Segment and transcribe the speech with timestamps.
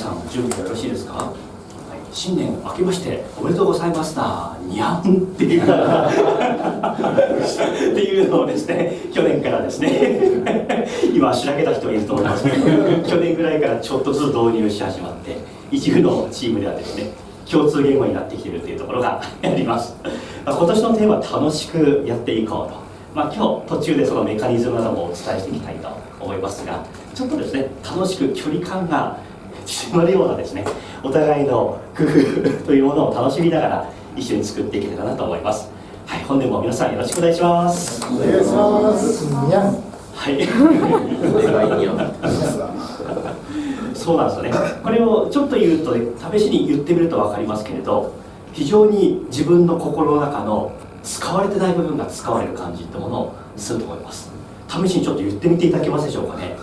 [0.00, 1.34] さん準備よろしいですか、はい、
[2.10, 5.02] 新年明けましておめでとうございますなにゃんっ
[5.36, 5.62] ていう。
[7.92, 10.30] っていうのをですね去年からですね。
[11.14, 12.56] 今しらけた人いると思いますけど
[13.06, 15.36] 去年ぐらいからちょっとずつ導入し始まって
[15.70, 17.10] 一部のチームではですね
[17.50, 19.94] 共通言語になってきているというところがあります。
[20.46, 22.80] あ今年のテーマ楽しくやっていこうと。
[23.12, 25.88] まあ、今日途中でそのメカニズムなどもお伝えしていきたいと
[26.20, 29.18] 思いますがちょっとですね楽しく距離感が
[29.70, 30.64] 縮まるようなですね
[31.02, 35.70] お互いの工夫というものを楽しみながら一緒に作っていけたらなと思います。
[36.06, 38.04] はい本年も皆さんよろしくお願いします。
[38.04, 39.32] お願いします。
[40.12, 40.44] はい。
[43.94, 44.52] そうなんですよね。
[44.82, 48.12] これをちょっと言うと、ね、試しに言ってみると分かりますけれど
[48.52, 50.72] 非常に自分の心の中の
[51.04, 54.30] 使われてない部分が使われる感じってものをすると思います。
[54.68, 56.56] 試しにちょっと言ってみていただけますでしょうかね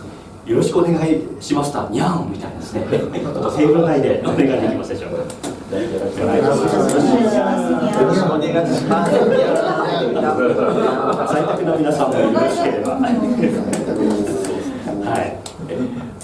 [0.47, 1.89] よろしくお願いしました。
[1.89, 2.87] にゃんみたいなですね。
[2.89, 5.17] ちょっとテーブル内でお願いできますでしょうか。
[5.17, 5.25] よ
[5.99, 6.27] ろしくお
[8.39, 9.11] 願いします。
[11.33, 12.99] 在宅の皆さんもよろしければは
[15.17, 15.35] い、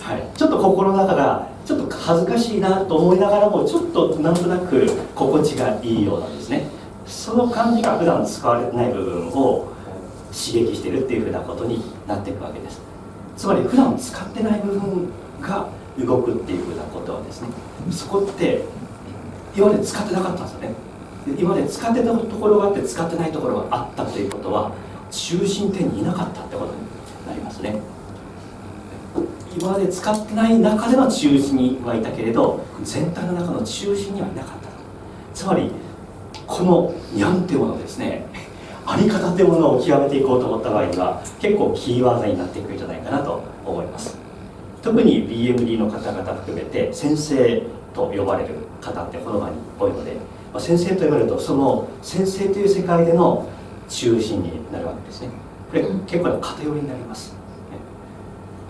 [0.01, 6.49] はい、ちょっと心の中がちょっと恥ずかしいなと思いながらもちょっとなんとなく心地がいいようなんです。
[6.49, 6.69] ね
[7.05, 9.67] その感じが普段使われてない部分を
[10.31, 12.92] 刺激してるっていうふうなことになっていくわけです。
[13.35, 15.09] つまり普段使ってない部分
[15.41, 15.67] が
[15.99, 17.49] 動くっていうふうなことはですね。
[17.91, 18.63] そこって
[19.55, 20.73] 今まで使ってなかったんですよね。
[21.37, 24.71] 今まで使ってたところがあって使ってないところがあったということは
[25.09, 27.79] 中心点にいなかったってことになりますね。
[29.57, 34.69] 今まで使ってない中での中心にはいたけれど全体の中の中心にはいなかった
[35.33, 35.71] つまり
[36.47, 38.25] このにゃんっていうものですね
[38.85, 44.17] あり方っていうものを極めていこうと思った場合には結構キーワードになっていくんじゃないかなと思います。
[44.81, 50.15] 特に BMD の方々含めて先生と呼ばれる方ってこの場に多いので、
[50.51, 53.47] まあ、先生と呼ばれるとその先生という世界での
[53.87, 55.29] 中心になるわけですね。
[55.69, 57.35] これ結構な偏りになります。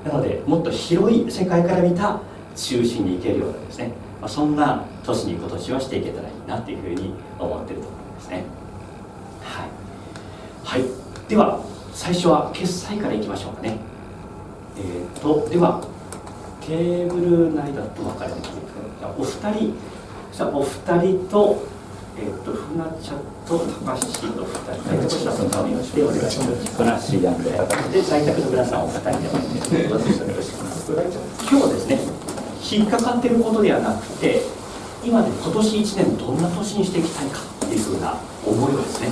[0.06, 2.20] なのでもっと広い世界から見た
[2.56, 8.44] 中心に行けるようなですね、まあ、そんな年に今年はしていけたらいいなっていうふうに思ってると思いますね。
[9.42, 9.70] はい、
[10.74, 10.86] はい、
[11.30, 11.62] では
[11.94, 13.78] 最初は決済からいきましょうかね。
[14.76, 15.86] えーと、では
[16.66, 18.58] テーブル内だと分かれてきて
[18.98, 19.78] じゃお二人
[20.34, 21.62] じゃお二人と
[22.18, 26.66] えっ、ー、と船ちゃんと高橋と二人で下さんのよしてお願いします。
[26.74, 27.30] 船橋
[27.94, 29.30] で在宅の皆さんお二人で
[29.78, 31.86] 今日はです。
[31.86, 32.00] ね
[32.66, 34.42] 引っかかっていることではなくて
[35.06, 39.08] 今で今年1年どんな年にしていきたいかっていうふうな思いをですね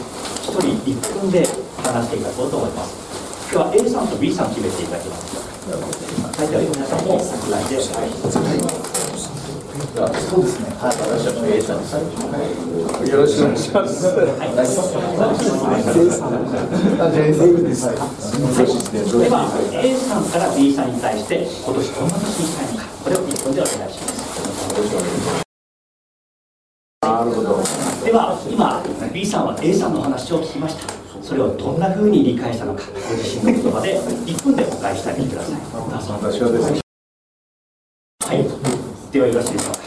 [0.48, 1.48] 1人1分で
[1.84, 7.80] 話していただこうと思いますでは A さんと B さん決めていただきますはいでは皆さんも拡大で、
[9.92, 10.70] そうですね。
[10.80, 11.94] はい、私は A さんです。
[13.12, 14.08] よろしくお願いします。
[14.08, 14.56] はい。
[19.20, 19.52] では
[19.84, 24.22] A さんから B さんに対して今年どんな年にしたいのか、これを1分でお願いします。
[27.02, 27.81] なるほど
[28.12, 28.84] では今
[29.14, 30.84] B さんは A さんの話を聞きました。
[31.24, 35.62] それをどんなふうに理解したのかご自身の言葉で1分でお返ししてあげてください。
[36.20, 36.82] 私はですね
[38.28, 38.44] はい。
[39.14, 39.80] ではよろしいでしょうか。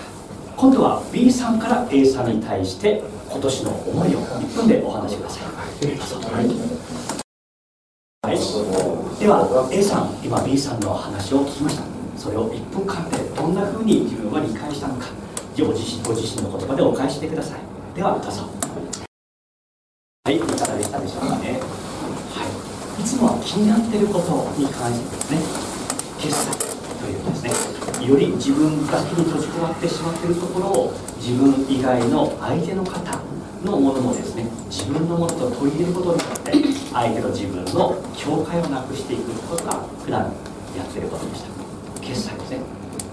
[0.56, 6.48] 今度は B さんから A さんに対して今年の思いを1分でお話しください、はい、
[9.20, 11.84] では A さん今 B さんの話を聞きました。
[12.16, 15.08] それを1分間でどんなふうに自分は理解したのか
[15.58, 18.42] ご自身ご自身の言葉でお返してくださいではどうぞ。
[20.24, 21.62] はいいかがでしたでしょうかね。
[22.34, 22.42] は
[22.98, 23.00] い。
[23.00, 25.38] いつもは気になっていることに関してですね
[26.18, 26.58] 決済
[26.98, 27.54] というですね。
[28.02, 32.98] より自分だけに閉じ込まってしまっているところを自分以外の相手の方
[33.62, 36.50] のものもですね自分のものと取り入れることによって
[36.90, 40.34] 相手と自分の境界をなくしていくことが普段
[40.74, 41.50] やっていることでした。
[42.02, 42.58] 決済ですね。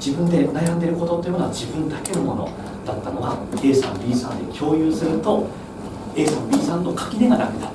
[0.02, 2.71] 自分で悩んでることというものは自分だけのもの。
[2.86, 5.48] だったのが A さん B さんで共有すると
[6.16, 7.74] A さん B さんの垣根がなくなる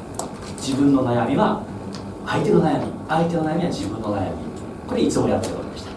[0.57, 1.63] 自分の悩みは
[2.27, 4.37] 相手の悩み相手の悩みは自分の悩み。
[4.89, 5.91] これいつもやってることでした。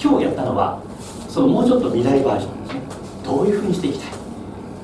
[0.00, 0.82] 今日やったのは
[1.28, 2.82] そのもうちょっと未来バージョンですね。
[3.24, 4.12] どういうふうにしていきたい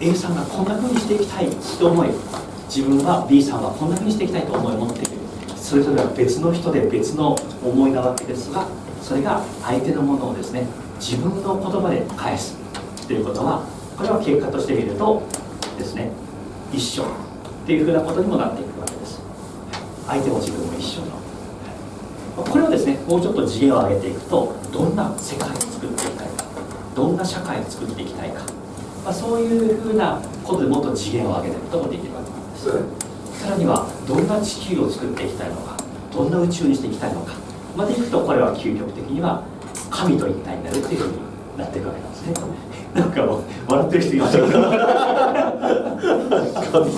[0.00, 1.48] ？A さんがこんなふうにしていきたい
[1.78, 2.08] と思い
[2.68, 5.10] 自分は B さんはこんなふうにしていきたいと思い持っている。
[5.56, 8.66] それぞれは別の人で別の思いなわけですが
[9.00, 10.66] それが相手のものをですね
[10.98, 12.63] 自分の言葉で返す。
[13.06, 13.64] ということは
[13.96, 15.22] これは結果として見ると
[15.78, 16.10] ですね
[16.72, 17.06] 一緒っ
[17.66, 19.20] ていうふうなことにもなっていくわけです。
[20.06, 21.24] 相手も自分も一緒の。
[22.36, 26.34] これをですねもうちょっと次元を上げていくとどんな世界を作っていきたいか
[26.94, 28.42] どんな社会を作っていきたいか、
[29.04, 33.04] まあ、そういうふうなことでもっと次元を上げてることもできるわけなんです。
[33.40, 35.76] さらにはどんな地球を作っていきたいのか
[36.12, 37.34] どんな宇宙にしていきたいのか
[37.76, 39.44] までいくとこれは究極的には
[39.90, 41.18] 神と一体になるっていうふうに
[41.58, 42.73] なっていくわけなんですね。
[42.94, 43.22] なんか
[43.68, 44.62] 笑ってる人いましたけど
[46.70, 46.92] 神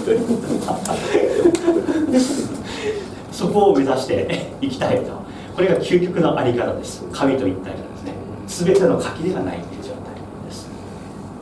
[3.32, 5.22] そこを目指していきたいと
[5.54, 8.12] これが究極のあり方です神と一体なんですね
[8.46, 10.14] 全ての垣根がないという状態
[10.46, 10.69] です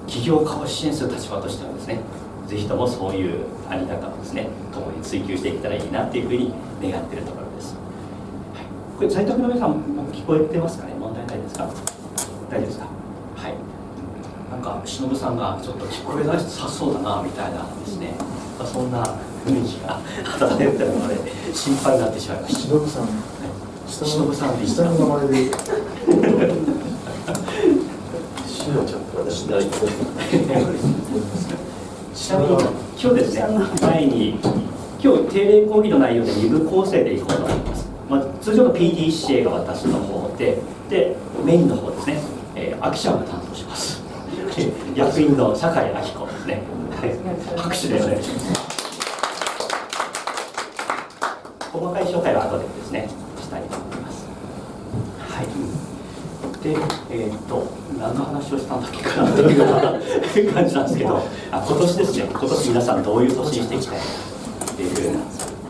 [0.06, 2.00] 起業家を支援する立場としてはですね
[2.46, 7.80] ぜひともそういうあり方をですね共に追求していけたらいいなっていうふうに願っているところです、は
[8.60, 11.64] い、これ在宅の皆さん聞こえてますかね問題ないですか
[12.50, 12.93] 大丈夫ですか
[14.64, 18.14] か忍さんがちょっと聞こえなさそうだなみたいなですね。
[18.64, 19.04] そんな
[19.44, 21.16] 雰囲気が働いてるので
[21.52, 22.60] 心配になってしまいました。
[22.60, 23.12] 忍さん、はい、
[23.90, 25.50] 忍さんで下の名前で。
[28.64, 29.70] しのちゃんと私大好
[32.14, 32.52] ちなみに
[32.98, 33.42] 今日ですね
[33.82, 34.40] 前に
[35.02, 41.14] 今日定例講義の内容で2部構成でいこうと思います、まあ、通常の PDCA が私の方でで
[41.44, 42.22] メインの方ですね、
[42.54, 44.03] えー、秋ちゃんが担当します
[44.94, 46.62] 役員の酒井明子ですね、
[46.92, 48.52] はい、拍手でお願いします
[51.72, 53.08] 細かい紹介は後でですね
[53.40, 53.62] したい。
[53.62, 54.26] と思います
[55.18, 55.46] はい。
[56.62, 56.70] で
[57.10, 57.66] えー、っと
[57.98, 59.56] 何の話をしたんだっけかなとい
[60.48, 61.16] う感じなんですけど
[61.50, 62.24] あ今年ですね。
[62.30, 64.00] 今年皆さんどういう年にしていきたいっ
[64.76, 65.18] ていう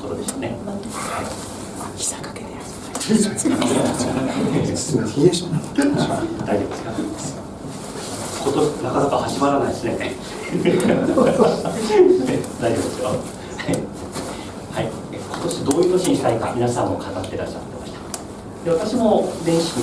[0.00, 1.96] ことでしょうね、はい。
[1.96, 2.50] 膝掛けで
[6.44, 6.72] 大丈夫
[7.12, 7.43] ですか？
[8.44, 10.12] 今年なかなか始まらないですね。
[12.60, 13.08] 大丈夫ですよ。
[13.08, 17.98] はい、今年どういう年にしたいか皆さんも語ってらっしゃってました。
[18.64, 19.78] で私も年始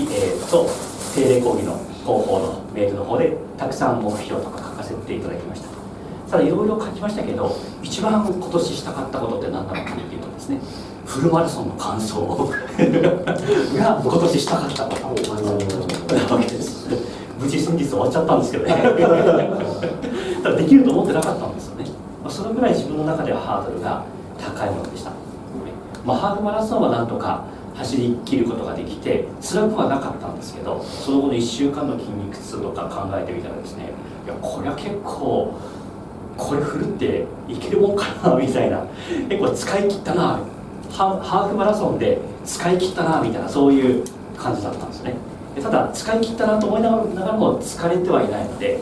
[0.00, 0.66] に、えー、と
[1.14, 5.68] 定例講義の広報のメールの方でたくさん目標とか書かせていただきました。
[6.30, 10.58] ただいろいろ書きましたけど一番今年したかったことって何なのかっていうとですね
[11.04, 12.14] フルマラソンの完走
[13.78, 15.34] が今年したかったこと。
[16.14, 16.86] なわけです
[17.38, 18.74] 無事先日終わっちゃったんですけどね。
[20.42, 21.84] ただできると思ってなかったんですよね、
[22.22, 24.02] まあ、そのぐらい自分の中ではハードルが
[24.38, 25.10] 高いものでした、
[26.04, 27.42] まあ、ハーフマラソンはなんとか
[27.74, 33.90] 走り切ることができて辛くはなかったんですけどその後の1週間の筋肉痛とか考えてみたらですね
[34.24, 35.54] いやこれは結構
[36.36, 38.84] これ振るっていけるもんかなみたいな。
[39.28, 40.38] 結構使い切ったな
[40.92, 44.04] ハーフマラソンで使い切ったなみたいなそういう
[44.36, 45.14] 感じだったんですね。
[45.62, 48.80] ただ使い切ったなと思いながらも疲れてはいないので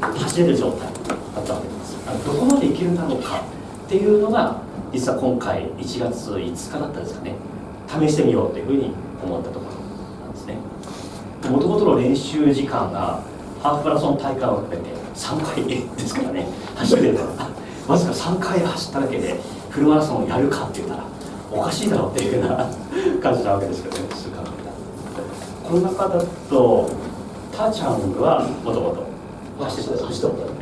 [0.00, 2.26] 走れる状態だったわけです。
[2.26, 3.42] どこまでいけるんだろうか
[3.86, 4.60] っていうのが
[4.92, 7.34] 実は今回1月5日だったんですかね。
[7.86, 8.92] 試してみようというふうに
[9.22, 9.72] 思ったところ
[10.24, 10.56] なんですね。
[11.50, 13.20] もともとの練習時間が
[13.62, 17.26] ハーフマラソン大会を含めて3回ですからね走ってたら
[17.86, 19.38] わずか3回走っただけで
[19.68, 21.04] フルマラソンをやるかって言ったら
[21.52, 22.70] おかしいだろうっていうような
[23.22, 24.04] 感じなわけですけどね
[25.64, 26.90] この中だと
[27.50, 30.54] たーちゃんはもともと走ってた走ったことある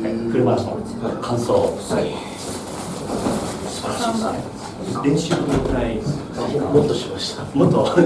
[0.00, 2.12] ね、フルマラソン完走、はい、
[3.68, 4.60] 素晴らしいですね。
[5.04, 7.44] 練習どのくらいもっとしました。
[7.54, 7.84] もっと。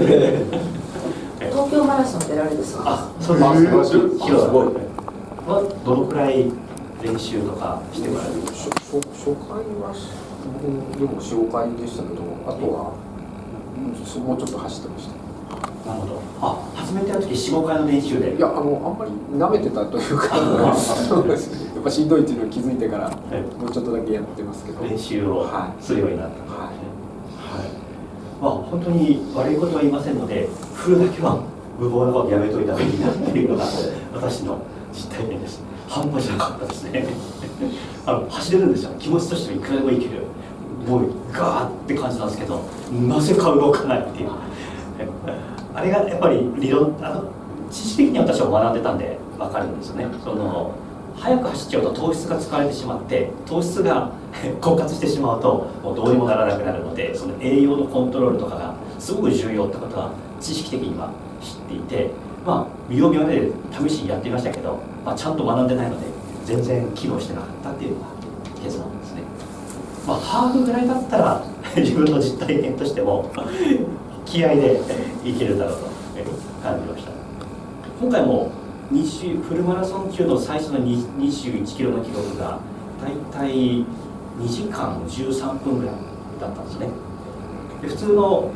[1.39, 2.77] 東京マラソン出られるです。
[2.83, 3.91] あそうです。
[3.91, 3.97] す
[4.51, 4.85] ごい
[5.47, 6.51] はどのくらい
[7.01, 8.69] 練習とかしてもらえる初
[9.13, 9.93] 初回は
[10.97, 12.97] でも45回でしたけどあとは
[14.25, 15.24] もうちょっと走ってました
[15.85, 16.21] なるほど。
[16.41, 18.35] あ、初めてやる時四五回の練習で？
[18.35, 20.37] いや、あの、あんまり舐めてたというか。
[20.37, 20.41] や
[21.79, 24.83] っぱしんどいっていうのを気づいてから、もうちょっとだけやってますけど。
[24.83, 25.47] 練習を
[25.79, 26.53] するようになった。
[26.53, 26.73] はい。
[26.73, 27.69] はい。
[28.41, 31.43] まあ、本当に悪いことは言いませんので、振るだけは
[31.79, 33.65] 無謀なことやめといた方がいいなっていうのが
[34.15, 34.57] 私の
[34.91, 35.61] 実体験です。
[35.87, 37.05] 半端じゃなかったですね。
[38.07, 38.89] あの走れるんですよ。
[38.97, 40.23] 気持ちとしてはいくらでもいける。
[40.87, 41.01] もう
[41.31, 42.61] ガーって感じなんですけど、
[43.07, 44.29] なぜか動かないっていう。
[45.75, 47.29] あれがやっぱり理論あの
[47.69, 50.07] 知識的に私は学んでたんで分かるんですよね。
[50.23, 50.73] その
[51.17, 54.11] 早く走っちゃうと糖質が使われてしまって糖質が
[54.59, 61.09] 枯渇してしまうともうどうにもならなくなるのでその栄養のコントロールとかがすごく重要ってことは知識的には
[61.41, 62.11] 知っていて
[62.45, 66.05] まあ見よう見まねで試しにやってみましたけど、まあ、ちゃんと学んでないので
[66.45, 68.07] 全然機能してなかったっていうのが
[68.61, 69.21] 結論ですね。
[70.05, 71.41] まあハーフぐらいだったら
[71.77, 73.31] 自分の実体験としても
[74.25, 74.81] 気合で
[75.23, 75.85] いけるだろうと
[76.61, 77.11] 感じました。
[78.01, 78.51] 今回も
[78.91, 82.59] 20フルマラソン中の最初の21キロの記録が
[83.01, 83.85] 大体2
[84.47, 85.95] 時間13分ぐらい
[86.39, 86.89] だったんですね。
[87.81, 88.51] で普通の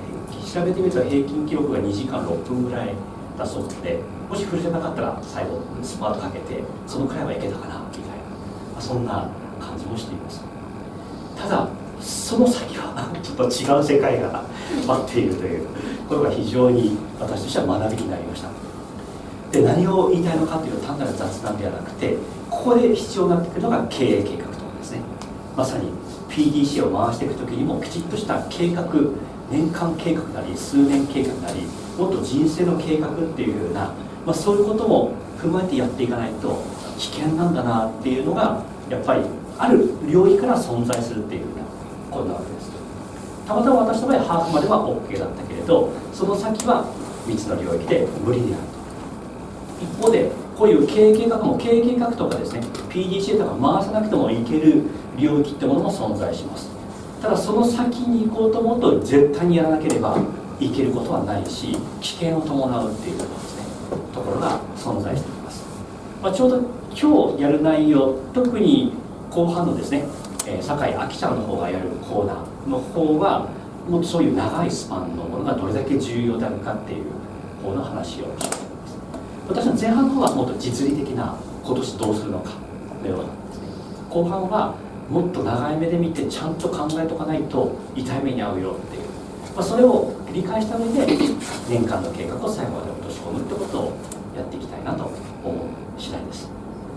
[0.53, 2.93] 調べてみると平均記録が2時間6分ぐらい
[3.38, 3.99] たそうなので
[4.29, 8.15] もし振れてなかったら最後スパートかけてそのくらいはいけたかなみたいな、
[8.75, 10.43] ま、そんな感じもしています。
[11.38, 11.69] ただ
[12.01, 14.43] その先はちょっと違う世界が
[14.87, 15.67] 待っているという
[16.07, 18.49] ことが非常に私としては学びになりました。
[19.51, 22.15] で何を言いたいのかというと単なる雑談ではなくて
[22.49, 25.01] ここで必要になってくるのが経営計画とかですね。
[25.57, 25.91] まさに
[26.29, 28.85] PDC を回していく時にもきちっとした計画
[29.49, 31.65] 年間計画なり数年計画なり
[31.97, 33.93] もっと人生の計画っていうような、
[34.25, 36.63] まあ、そういうことも踏まえてやっていかないと
[36.97, 39.23] 危険なんだなっていうのがやっぱり
[39.57, 41.68] ある領域から存在するっていうような
[42.09, 42.71] ことなわけです
[43.47, 46.85] たまたま私の場合ハーフまでは OK だったけれどその先は
[47.25, 48.79] 3つの領域で無理であると。
[49.81, 54.83] 一方でこういう経営計画も経営計画とかですね PDCA とか回さなくてもいける
[55.17, 56.69] 領域ってものも存在します。
[57.21, 60.17] ただその先に行こうと思うと絶対にやらなければ
[60.59, 63.63] いけることはないし危険を伴うっていうですね。
[64.13, 65.63] ところが存在しています、
[66.21, 66.61] まあ、ちょうど
[66.95, 68.93] 今日やる内容特に
[69.29, 70.05] 後半のですね、
[70.49, 73.47] えー、酒井明ちゃんの方がやるコーナーの方は
[73.87, 77.05] もっとそういう長いスパンのものがどれだけ重要であるかっていう
[77.61, 78.97] 方の話をしています
[79.47, 82.51] 私の前半の方はもっと実利的な今年どうするのか
[83.03, 83.67] のようなですね
[84.09, 84.75] 後半は
[85.09, 89.03] もっと長い目で見てちゃんと考えとかないと痛い目に遭うよっていう、
[89.55, 91.17] まあ、それを理解した上で
[91.69, 93.97] 年間の計画を最後まで落とし込むってことを
[94.35, 95.11] やっていきたいなと
[95.43, 96.49] 思う次第です。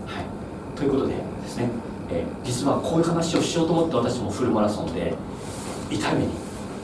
[0.05, 1.69] はい、ということでですね、
[2.13, 5.15] えー、実はこういう話をしようと思って私もフルマラソンで
[5.89, 6.27] 痛い目に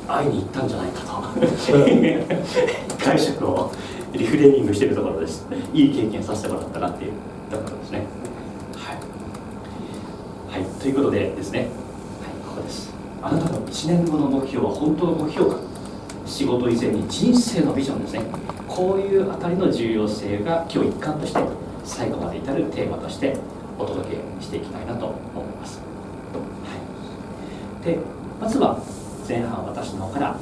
[0.07, 1.09] 会いに行ったんじゃないかと。
[3.03, 3.71] 解釈を
[4.11, 5.45] リフレーミングしてるところです。
[5.71, 7.11] いい経験させてもらったなっていう
[7.51, 8.05] ところですね。
[8.75, 8.93] は
[10.57, 11.67] い、はい、ということでですね、はい、
[12.47, 12.91] ここです。
[13.21, 15.57] あなたの1年後の目標は本当の目標か。
[16.25, 18.21] 仕事以前に人生のビジョンですね。
[18.67, 21.39] こういうあたりの重要性が今日一貫として
[21.83, 23.35] 最後まで至るテーマとして
[23.79, 26.75] お届けしていきたいなと思います、は
[27.81, 27.97] い、で
[28.39, 28.77] まずは
[29.27, 30.37] 前半私の方から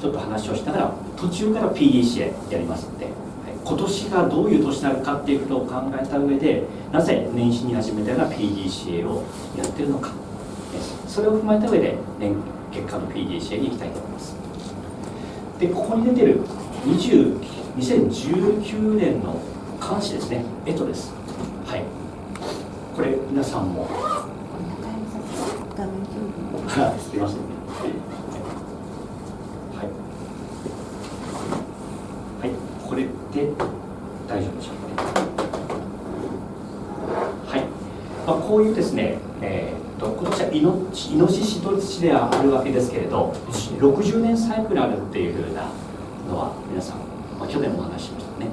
[0.00, 3.14] ちょっと話をしながら途中から PDCA やりますので、はい、
[3.64, 9.24] 今年がどういう年になるかっていうことを考えた上でなぜ年始に始めたような PDCA を
[9.56, 10.12] やってるのか。
[11.06, 12.34] それを踏まえた上で年
[12.72, 14.36] 結果の PDCA に行きたいと思います。
[15.60, 16.40] でここに出てる
[16.84, 17.38] 20
[17.76, 19.40] 2019年の
[19.80, 20.44] 監視ですね。
[20.66, 21.23] えとです。
[22.94, 23.88] これ皆さんも。
[26.68, 27.10] す。
[27.12, 27.54] みません。
[32.94, 33.10] これで
[34.28, 35.02] 大丈夫でしょうか
[37.50, 37.60] はい、
[38.24, 40.78] まあ、こういうですね、えーと、今年はイノ
[41.10, 43.32] イノシシと土ではあるわけですけれど
[43.80, 45.68] 60年サイクルあるっていうふうな
[46.28, 46.98] のは皆さん、
[47.38, 48.50] まあ、去年もお話ししましたね。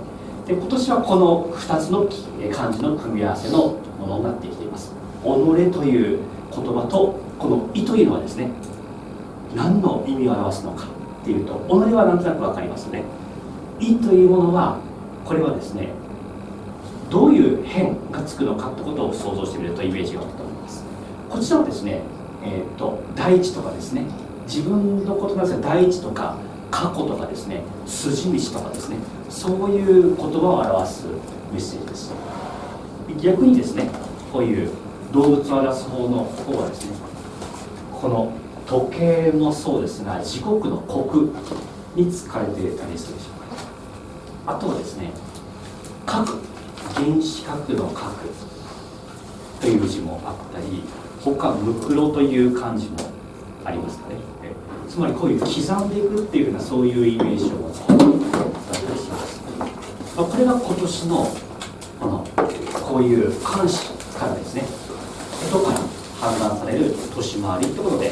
[0.47, 2.09] で今年はこの2つの
[2.51, 4.93] 漢字の組み合わせのものになってきています。
[5.23, 6.19] 己という
[6.53, 8.49] 言葉とこの「意」というのはですね
[9.55, 10.85] 何の意味を表すのか
[11.21, 13.03] っていうと己はなんとなく分かりますね。
[13.79, 14.77] 意というものは
[15.25, 15.89] これはですね
[17.09, 20.83] どういう変がつくのかってことを想像してみるとイメージが湧くと思います。
[21.29, 22.01] こちらはですね、
[22.43, 24.05] えーと、第一とかですね
[24.47, 26.35] 自分のことなんですが第一とか
[26.69, 28.97] 過去とかですね筋道とかですね
[29.29, 31.05] そういう言葉を表す
[31.51, 32.13] メッセージです。
[33.19, 33.89] 逆にですね
[34.31, 34.71] こういう
[35.11, 36.95] 動物を表す方の方はですね
[37.91, 38.31] この
[38.65, 41.33] 時計もそうですが時刻の刻
[41.95, 43.29] に使われていたりするでしょ
[44.45, 44.45] う。
[44.45, 45.11] かあとはですね
[46.05, 46.39] 核
[46.95, 48.29] 原子核の核
[49.59, 50.83] という字もあったり
[51.23, 52.97] 他ムクロという漢字も
[53.63, 54.15] ありますかね。
[54.89, 59.41] つまりこういう刻んでいくっていうようなそういうイメージを持つことだったりします。
[60.17, 61.27] まこれが今年の
[61.99, 62.27] この
[62.91, 63.87] こういう漢詩
[64.19, 64.63] からですね
[65.47, 65.79] 音から
[66.19, 68.11] 判断される年回りということで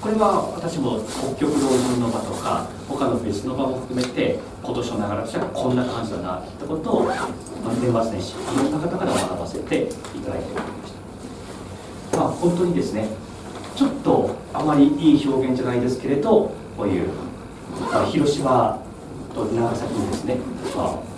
[0.00, 7.22] これは私も北極老人の場とか他の別の場も含めて今年の流れとしてはこんな感じだなってことを、年
[7.86, 9.86] 末年始いろんな方から学ばせてい
[10.20, 10.92] ただいておりまし
[12.10, 13.06] たまあ本当にですね
[13.76, 17.10] ちょっとあまりいい表現じゃないですけれどこういう、
[17.92, 18.82] まあ、広島
[19.32, 20.38] と長崎にですね、
[20.74, 21.15] まあ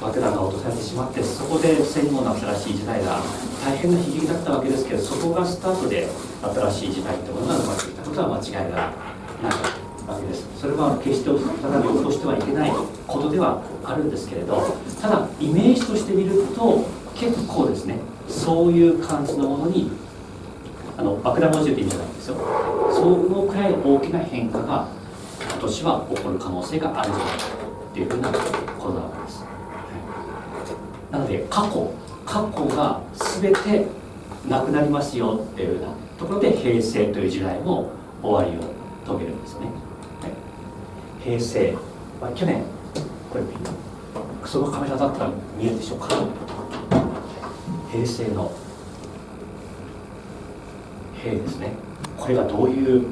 [0.00, 3.20] 爆弾が落とされてしまってそこで戦後の新しい時代が
[3.64, 6.08] 大変な悲劇だったわけですけどそこがスタートで
[6.42, 12.70] 新しい時代ってものが生まれてきたことは間違いがないわけですそれは決して再び起こしてはいけない
[13.06, 16.84] ことではあるんですけれどただイメージとして見ると
[17.14, 17.98] 結構ですね
[18.28, 19.90] そういう感じのものに
[20.96, 22.36] あの爆弾文字って意味じゃないんですよ。
[22.92, 24.88] そのくらい大きな変化が
[25.50, 27.44] 今年は起こる可能性があるんじゃないか
[27.90, 29.44] っていうふうなことなわけです、
[31.10, 31.92] なので過去
[32.24, 33.00] 過去が
[33.40, 33.86] 全て
[34.48, 37.90] なくなりますよっていうようなところで平成という時代も
[38.22, 38.62] 終わりを
[39.06, 39.66] 遂げるんですよね、
[40.20, 40.32] はい、
[41.22, 41.76] 平成
[42.20, 42.62] は去年
[43.30, 43.44] これ
[44.44, 46.08] そのカメラだったら見えるでしょうか。
[47.92, 48.52] 平成の
[51.22, 51.72] 平ですね。
[52.16, 53.04] これがどういう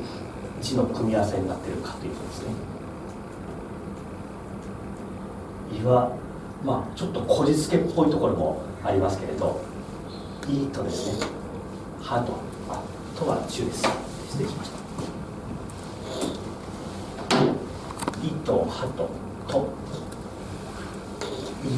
[0.61, 2.55] 字の組み合わせになっているかということですね。
[5.81, 6.12] 岩
[6.64, 9.60] まあちょっとこじつけっぽいところもありますけれど
[10.48, 11.26] 「いいとですね
[12.02, 12.32] 「は」と
[12.68, 12.80] 「あ
[13.18, 13.82] と」は中です
[14.28, 14.78] 失礼しました
[18.26, 19.08] 「い」と「は」と
[19.46, 19.68] 「と」
[21.64, 21.68] 「い」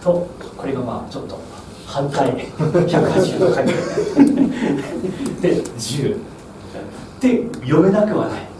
[0.00, 1.38] とこれがまあちょっと
[1.86, 3.74] 反対180度回転。
[5.40, 6.18] で10
[7.20, 8.53] で読めなくはない。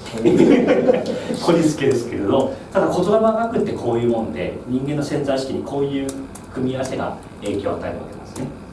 [1.44, 6.08] こじつけですけれどただ言葉が学ってこういうもんで人間の潜在意識にこういう
[6.52, 8.64] 組み合わせが影響を与えるわけなんですね。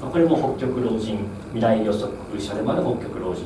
[0.00, 1.18] これも北極老人
[1.52, 2.10] 未来予測
[2.40, 3.44] 者でもある北極老人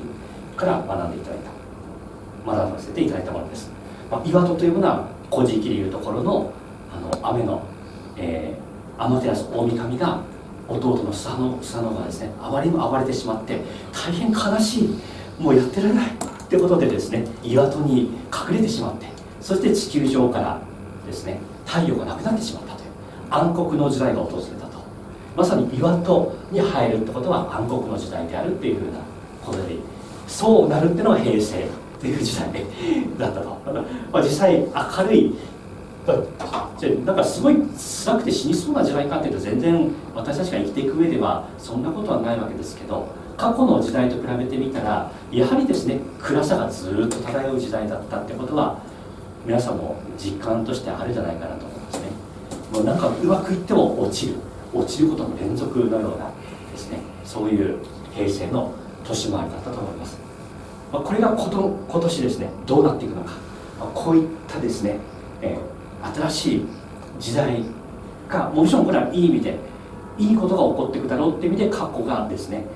[0.56, 3.70] から学んでいただいた学ばせていただいたものです、
[4.10, 6.52] まあ、岩戸というものは「古事記」でいうところの
[6.94, 7.62] あの雨の、
[8.16, 10.20] えー、天照大神が
[10.68, 13.60] 弟のスサノスサノがですねあまりにも暴れてしまって
[13.92, 14.98] 大変悲しい
[15.40, 16.33] もうやってられない。
[16.44, 19.06] ってことでですね岩戸に隠れてしまって
[19.40, 20.60] そして地球上から
[21.06, 22.90] ですね太陽がなくなってしまったという
[23.30, 24.84] 暗黒の時代が訪れたと。
[25.36, 28.98] まさに岩戸に入るってことは暗黒の時代であるっていうふうな
[29.44, 29.76] ことで
[30.28, 31.68] そうなるっていうのが平成っ
[32.00, 32.52] ていう時代
[33.18, 33.48] だったと、
[34.12, 35.34] まあ、実際明るい
[36.78, 37.56] じゃなんかすごい
[38.04, 43.06] 辛くて死にそうな時代かっていうと全然私たちが生きていく上ではそんなことはないわけですけど
[43.44, 48.78] 過去の時代と比べてみたらやはりですね暗さがずっと漂う時代だったってことは
[49.44, 52.08] 皆さんも実感としてあるんじゃないかなと思うんですね。
[52.72, 54.36] もうなんかうまくいっても落ちる。
[54.72, 56.30] 落ちることの連続のような
[56.72, 57.78] ですねそういう
[58.12, 58.72] 平成の
[59.04, 60.18] 年回りだったと思います、
[60.92, 63.34] ま、これがこと今年ですねどうなっていくのか、
[63.78, 64.98] ま、こういったですね、
[65.42, 66.66] えー新しい
[67.18, 67.64] 時代
[68.28, 69.58] がもちろんこれはいい意味で
[70.18, 72.66] いいことが起こっていくだろうって意味で過去がですね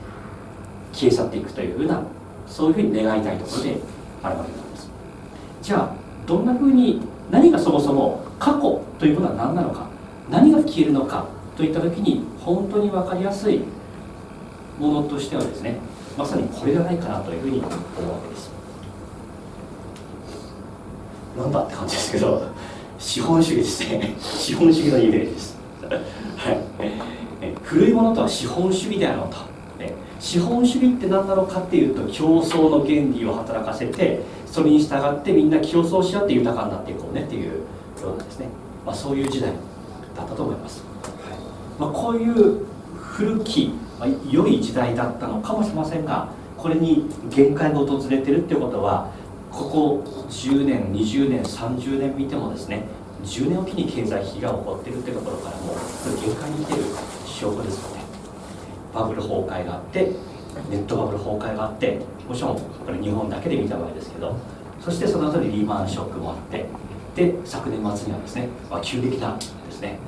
[0.92, 2.02] 消え去っていくというふうな
[2.46, 3.76] そういうふうに願いたいところで
[4.22, 4.90] あるわけなんです。
[5.62, 5.92] じゃあ
[6.26, 9.86] どんなふうに何がそもそも過去というものは何なのか
[10.30, 13.60] 何が消えるのかといった時に本当に分かりやすい
[14.78, 15.78] ものとしてはですね
[16.16, 18.50] まさにこれじゃないかなというふうに思うわけです。
[21.36, 22.48] なんだって感じですけど
[22.98, 24.14] 資本主義ですね。
[24.18, 25.56] 資本主義のイメージです、
[26.36, 26.58] はい、
[27.62, 29.36] 古いものとは資本主義であろうと、
[29.78, 37.62] ね、資本主義って何なのかっていうと競争の原理を働かせてそれに従ってみんな競争し合って豊かになっていこうねっていう
[38.02, 38.48] ようなですね、
[38.84, 39.52] まあ、そういう時代
[40.16, 41.80] だったと思います、はい。
[41.80, 49.10] まあ、こういう古き、まあ、良い時代だったのかもしれませんがこれに限界が訪れてるっていうことは
[49.50, 52.84] ここ10年20年30年見てもですね
[53.24, 55.74] 10年おきに経済危機が起こっているってところからも
[56.20, 56.84] 限界に来ている
[57.26, 57.97] 証拠ですので
[58.94, 60.12] バブル崩壊があって
[60.70, 64.36] ネットバブル崩壊があってもちろんこれ日本だけで見た場合ですけど
[64.80, 66.66] そしてその後にリーマンショックもあって
[67.14, 69.98] で昨年末にはですね、まあ、急激なですね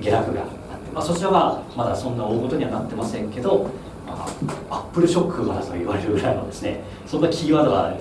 [0.00, 0.54] 下落があって、
[0.92, 3.70] まあ、そちらはまだそんな大ごとにはなってませんけど、
[4.06, 4.26] ま
[4.70, 7.96] あ、アップルショックまだと言われるぐらいのですねそんなキーワードが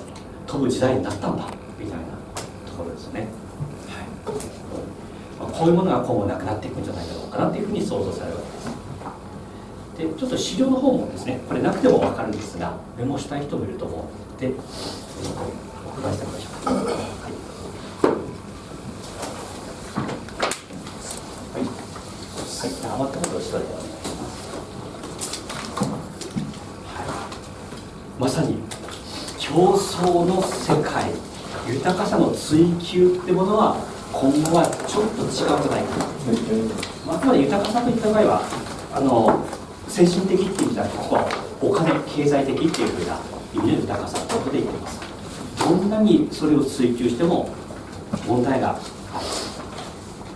[0.47, 1.45] 飛ぶ時代になったんだ
[1.79, 2.03] みたいな
[2.69, 3.29] ところですよね、はい。
[5.39, 8.82] まあ、こういうものが今後なくなっていくんじゃないだろうかなというふうに想像されるわけです。
[9.97, 13.99] でちょっと資料の方もですねこれなくても分かるんですがメモしたい人もいると思う。
[13.99, 14.05] の
[14.37, 14.51] でお
[15.99, 16.63] 伺いしてみましょう。
[16.65, 16.83] か、はい。
[21.53, 24.41] はい、余ったことをしといてお願いします、
[26.87, 28.57] はい、まさに
[29.37, 31.11] 競争の世界。
[31.65, 33.77] 豊かさの追求ってものは
[34.11, 36.05] 今後はちょっと違うんじゃないかな、
[37.07, 38.41] まあ、あくまで豊かさといった場合は
[38.93, 39.45] あの
[39.93, 41.29] 精神的っていう意味じゃなくてここは
[41.61, 43.19] お金経済的っていうふうな
[43.53, 44.99] 意味で豊かさということで言ってます。
[45.59, 47.53] どんなにそれを追求しても
[48.25, 48.79] 問題がある。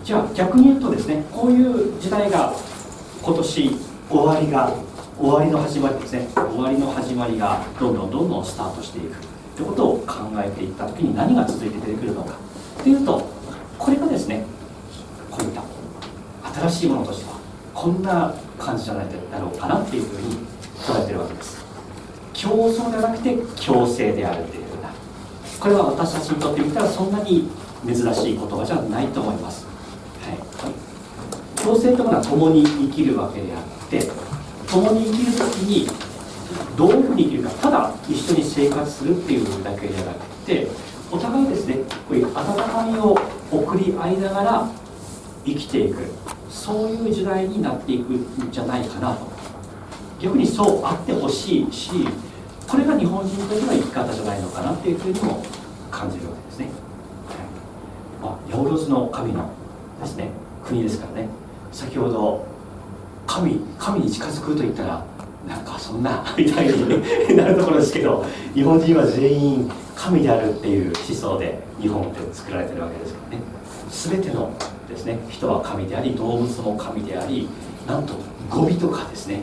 [0.04, 2.54] じゃあ逆に言うとですねこういう時代が
[3.24, 3.76] 今年
[4.10, 4.72] 終わりが
[5.18, 6.28] 終わりの始まりですね。
[6.36, 9.16] 終わりの始まりがどんどんどんどんスタートしていく
[9.56, 12.36] ということを考えていった時に何が続いて出てくるのか
[12.84, 13.28] というと
[13.80, 14.46] これがですね
[15.32, 15.64] こういった
[16.54, 17.40] 新しいものとしては
[17.74, 20.38] こんな感じじゃないだろうかなっていうふうに
[20.80, 21.66] 捉えてるわけです。
[22.34, 24.90] 競争ではなくて共生であるっていうふうな。
[25.60, 27.50] これは私たちにとってみたらそんなに
[27.86, 29.66] 珍しい言葉じゃないと思います、
[30.22, 34.02] はい、共生というのは共に生きるわけであって
[34.70, 35.88] 共に生きる時に
[36.76, 40.68] どういうふうに生きるかただ一緒に生活するっていうだけじゃなくて
[41.12, 41.76] お互いですね
[42.08, 43.18] こういう温かみを
[43.52, 44.70] 送り合いながら
[45.48, 46.00] 生きていく。
[46.50, 49.28] そういう時代になっていくんじゃないかなと。
[50.20, 51.92] 逆にそうあってほしいし
[52.68, 55.44] これが日本人としての生き方じゃないのかなっていうふうにも
[55.92, 56.76] 感じるわけですね、はい。
[58.22, 59.50] まあ、八百万の神の
[60.02, 60.30] ですね
[60.66, 61.30] 国ですからね。
[61.72, 62.46] 先ほど
[63.26, 65.06] 神神に近づくと言ったら
[65.48, 73.44] なんかそんな みたいになるところですけど日本人は全員神であるっていう思想で日本って作られてるわけですからね。
[73.90, 74.52] 全ての
[74.98, 75.20] ですね。
[75.30, 77.48] 人は神であり動物も神であり
[77.88, 78.16] なんと
[78.50, 79.42] 語尾とかですね。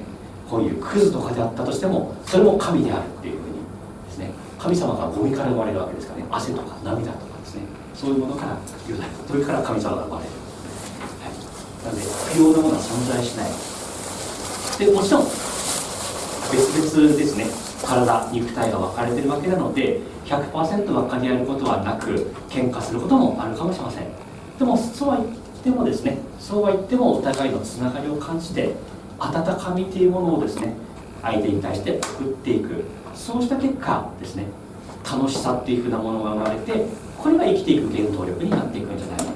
[0.51, 3.55] こういうクズとかであったとしてもそれも神であるっていうふうに
[4.07, 4.31] ですね。
[4.59, 6.27] 神様が語尾から生まれるわけですからね。
[6.31, 7.63] 汗とか涙とかですね。
[7.95, 10.31] そういうものから由来それから神様が生まれる、
[11.23, 11.33] はい、
[11.87, 12.03] なので
[12.35, 13.51] 不要なものは存在しない。
[14.79, 15.25] でもちろん
[16.51, 17.47] 別々ですね。
[17.85, 24.09] 体肉体が分かれてるわけなので100%分かり合えることはなく喧嘩することもあるかもしれません。
[24.59, 25.29] でもそうは言っ
[25.65, 28.75] てもですねそうは言ってもお互いのつながりを感じて
[29.19, 30.75] 温かみというものをですね
[31.23, 32.85] 相手に対して作っていく。
[33.15, 34.45] そうした結果ですね
[35.05, 39.25] 楽しさっていうふうなものが生まれてこれが生きていく原動力になっていくんじゃないか。
[39.25, 39.31] な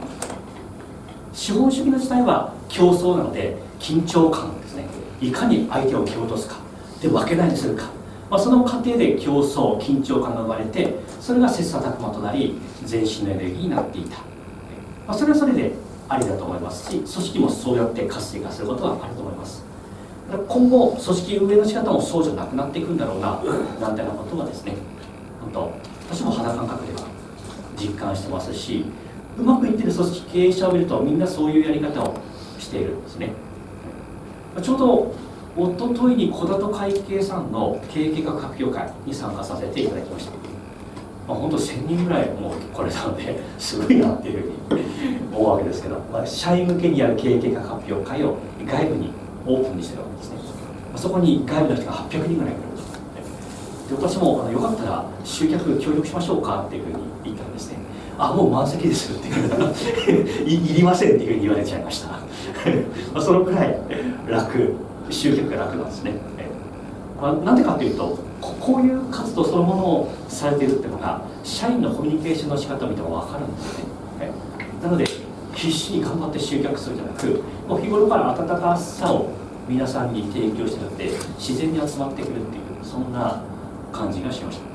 [1.32, 4.84] 資本主義の時代は競争なので緊張感ですね。
[5.20, 6.56] いかに相手を蹴落とすか。
[7.00, 7.88] で負けないにするか、
[8.28, 14.16] まあ、その過程で競争緊張感が生まれてそれが切磋琢磨となり全身のエネルギーになっていた、
[15.06, 15.72] まあ、それはそれで
[16.08, 19.68] ありだと思いますし組織もそうやって活性化することはあると思います。
[20.46, 23.40] 今後組織運営の仕方もそうじゃなくなっていくんだろうな
[23.80, 24.76] なんてなことはですね
[25.40, 25.70] 本当
[26.10, 27.08] 私も肌感覚では
[27.78, 28.84] 実感してますし
[29.38, 32.14] うまくいってる組織経営者を見るとみんなそういうやり方を
[32.58, 33.32] しているんですね。
[34.60, 35.12] ちょうど
[35.56, 40.32] 一昨日に小田と会計さんの経営計画発表会に参加させていただきました、
[41.28, 44.80] まあ、本当1000人ぐらいもう来れたので すごいなっていうふうに
[45.30, 48.36] 思うわけですけど、まあ、社員向けにやる経営計画発表会を
[48.66, 49.10] 外部に
[49.46, 50.36] オープンにしてるわけですね。
[50.90, 57.76] まあそこに外部の人が800人ぐらい来るんですで私もあのよかったら集客協力しましょうかっていうふうに言ったんですね。
[58.18, 62.08] あもう満席ですっていう い いりませんっていうふうに言われちゃいました。
[62.08, 62.18] ま
[63.16, 63.78] あそのくらい
[64.26, 64.72] 楽
[65.10, 66.12] 集客が楽なんですね、
[67.20, 73.84] まあ、なんでかというとこういう活動そのものをされているっていうのが社員のコミュニケーションの仕方を見ても分かるんですね。
[74.82, 75.04] なので
[75.54, 79.30] 必死に頑張って集客するんじゃなくもう日頃から温かさを
[79.68, 83.42] 皆さんに提供してるって自然に集まってくるっていうそんな
[83.92, 84.68] 感じがしました。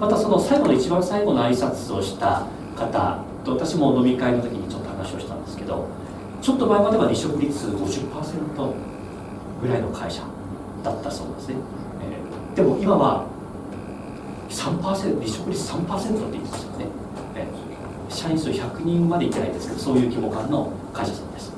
[0.00, 5.86] またその最後の一番最後の挨拶をした方と私も飲み会の時にちょっと話をしたんですけど
[6.40, 8.72] ちょっと前までは離職率50%
[9.60, 10.22] ぐらいの会社
[10.82, 11.54] だったそうですね、
[12.54, 13.26] でも今は
[14.50, 16.86] 3%離職率3%って言いますよね、
[17.34, 21.52] えー、社員数100人までいってないんですけどそういう規模感の会社さんです。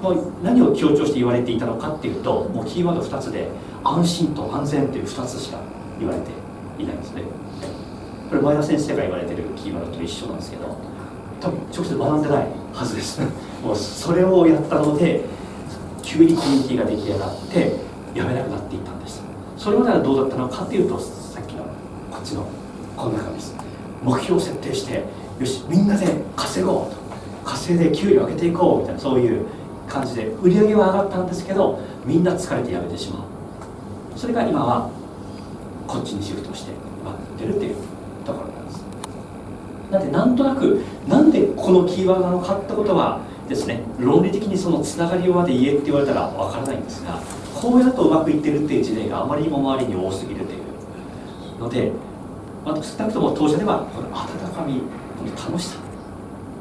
[0.00, 3.48] もう何を強調して言われていたのかっていうともうキーワード2つで
[3.82, 5.58] 安心と安全っていう2つしか
[5.98, 6.30] 言われて
[6.80, 7.22] いないんですね。
[8.30, 10.76] これ前田先生が言われてるキーワードと一緒なんですけど
[11.40, 13.20] 多分直接学んでないはずです。
[13.64, 15.24] もうそれをやったので
[16.02, 17.76] 急にコミュニティが出来上がって
[18.14, 19.17] やめなくなっていったんです。
[19.58, 21.64] それまではどうだったのかっていうとさっきの
[22.10, 22.46] こっちの
[22.96, 23.56] こんな感じです
[24.02, 25.04] 目標を設定して
[25.38, 26.96] よしみんなで稼ごうと
[27.44, 29.46] 稼いで給料上げていこうみたいなそういう
[29.88, 34.18] 感じで売り上げは上がったんですけどみんな疲れてやめてしまう。
[34.18, 34.90] それが今は
[35.86, 37.76] こっちにシフトして今出るっていう
[38.24, 38.84] ところなんです。
[39.90, 47.20] なんでなんとなくなんでこのキーワードなのかってことはですね論理的にそのつながりをまで言えって言われたらわからないんですが
[47.60, 51.90] こうやるとうまくいってるっていう事例があまりにも周りに多すぎるというので、
[52.64, 54.80] まあ、少なくとも当社ではこの温かみ
[55.18, 55.78] この楽しさ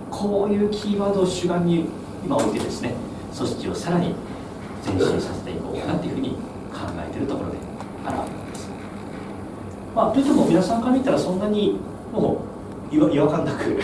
[0.10, 1.86] こういうキーワードを主眼に
[2.26, 2.96] 今置いてですね
[3.36, 4.16] 組織をさらに
[4.84, 6.36] 前進させていこうかなというふうに考
[6.98, 7.58] えているところで
[8.06, 8.70] あるわけです。
[9.96, 11.80] まあ、といっても皆さんから見たらそんなに
[12.12, 12.42] も
[12.92, 13.80] う違和感なく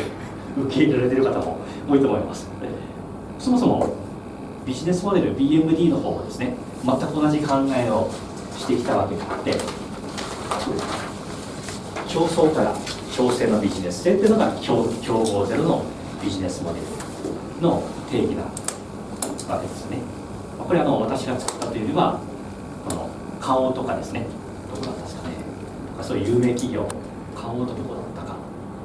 [0.57, 2.49] 受け入れられている方も多いと思います。
[3.37, 3.93] そもそも
[4.65, 8.09] ビジネスモデル BMD の方もですね全く同じ考えを
[8.57, 9.53] してきたわけであって
[12.07, 12.75] 競争から
[13.15, 15.85] 調整のビジネス性というのが競合ゼロの
[16.21, 16.85] ビジネスモデル
[17.61, 19.97] の定義なわけですね。
[20.59, 22.19] これあの私が作ったというよりは
[22.87, 24.25] この顔とかですね
[24.73, 25.35] どこだったんですかね。
[26.01, 26.87] そういう有名企業
[27.35, 28.37] 顔とどこだったか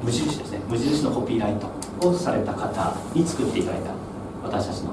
[0.02, 0.60] 無印ですね。
[0.68, 1.56] 無印のコピーライ
[2.00, 3.90] トをされた方に作っていただいた
[4.42, 4.92] 私たちの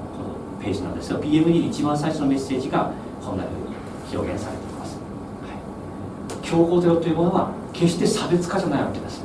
[0.62, 2.92] ページなんですが PMD で一番最初のメッセージが
[3.24, 9.22] こんなふうに表現されています、はい、競合ゼロというものは決して差別化じゃないわけです。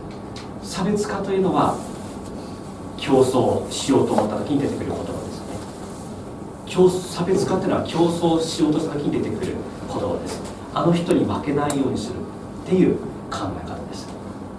[0.62, 1.76] 差別化というのは
[2.96, 5.58] 競争しようと思った時に出てくる言葉ですよね。
[6.66, 9.54] 競差別化というのは競争しようとした時に出てくる
[9.88, 10.42] 言葉です。
[10.74, 12.16] あの人に負けないようにする
[12.64, 12.96] っていう
[13.30, 14.08] 考え方です。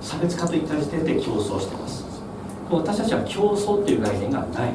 [0.02, 2.06] 差別化といった時点で競争してます。
[2.70, 4.74] 私たちは競争という概念がない。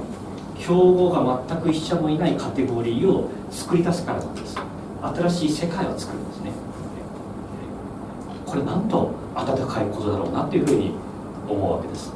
[0.66, 4.56] 競合が全く一社もいないカテゴリーを作り出すからなんです。
[5.00, 6.50] 新しい世界を作るんですね。
[8.44, 10.90] これなんと温かいことだろうなというふうに
[11.48, 12.12] 思うわけです。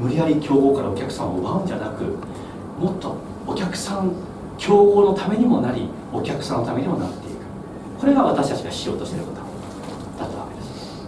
[0.00, 2.02] 無理やり競合からお客さんを奪うんじゃなく
[2.80, 4.10] もっとお客さん
[4.58, 7.36] 競合のためにもなりお客さんのためにもなっていく。
[8.00, 11.06] これが私たちがしようとしていることだったわけです、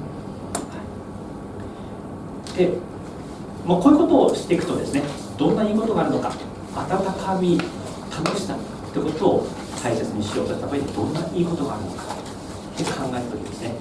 [2.49, 2.79] はい、で、
[3.67, 5.03] まあ、こういうことをしていくとですね
[5.37, 6.33] どんないいことがあるのか
[6.77, 7.59] 温かみ
[8.11, 8.57] 楽しさ
[8.93, 9.47] ということを
[9.83, 13.75] 大切にしようとした場合にどんないいことがあるのかって考えた時ですね。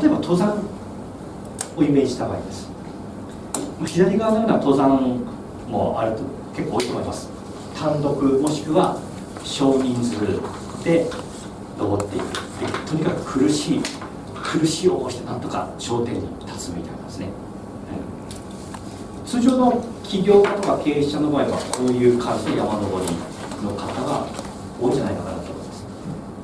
[0.00, 0.62] 例えば登山
[1.76, 2.68] をイメージした場合です。
[3.86, 5.20] 左側のような登山
[5.68, 6.22] もあると
[6.56, 7.28] 結構多いと思います。
[7.78, 8.98] 単独もしくは
[9.44, 10.18] 少人数
[10.82, 11.06] で
[11.78, 12.26] 登っていく
[12.88, 13.80] とにかく苦しい
[14.42, 17.28] 苦しい思いしてなんとか頂点に立つみたいなんですね、
[19.26, 23.10] 通常の起業家とか経営者の場合はこういう感じで山登り
[23.62, 24.26] の方が
[24.80, 25.84] 多いんじゃないかなと思います。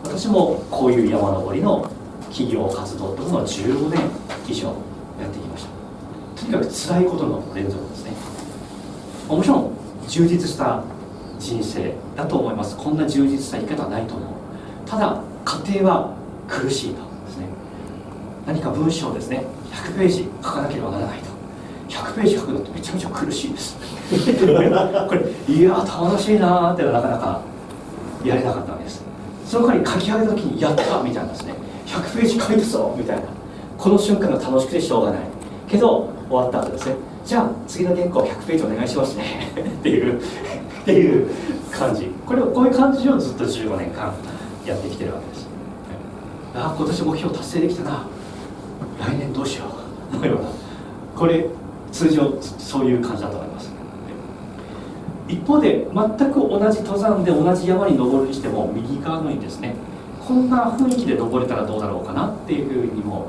[0.04, 1.88] 私もこういう山登りの
[2.28, 4.00] 企業活動というのを15年
[4.48, 4.74] 以上や
[5.28, 6.42] ってきました。
[6.42, 8.12] とにかく辛いことの連続ですね。
[9.28, 9.70] もちろん
[10.08, 10.82] 充実した
[11.38, 12.56] 人生だと思い。
[12.56, 14.28] ますこんな充実した生き方はないと思う。
[14.86, 16.16] ただ家庭は
[16.48, 17.46] 苦しいとですね。
[18.44, 21.31] 何か文章ですね100ページ書かなければならないと。
[21.92, 23.76] 100ページ書くのってめちゃめちゃ苦しいです。
[24.10, 27.40] これいや楽しいなーってなかなか
[28.24, 29.04] やれなかったわけです。
[29.46, 31.54] その代わり書き上げた時にやったみたいなですね。
[31.86, 33.22] 100ページ書いてぞみたいな。
[33.76, 35.20] この瞬間が楽しくてしょうがない。
[35.68, 36.96] けど終わった後ですね。
[37.26, 39.52] じゃあ次の原稿100ページお願いしますね。
[39.54, 40.20] っていうっ
[40.84, 41.28] ていう
[41.70, 42.10] 感じ。
[42.26, 44.12] これをこういう感じをずっと15年間
[44.66, 45.46] やってきてるわけです。
[46.54, 48.06] ああ今年目標達成できたな。
[48.98, 49.82] 来年どうしよう。
[50.18, 50.48] のような
[51.16, 51.46] これ
[51.92, 53.70] 通常そういう感じだと思います。
[55.28, 59.74] 一方で全く同じ登山で同じ山に登るにしても右側のにですね
[60.26, 63.26] こんな雰囲気で登れたらどうだろうかなっていうふうにも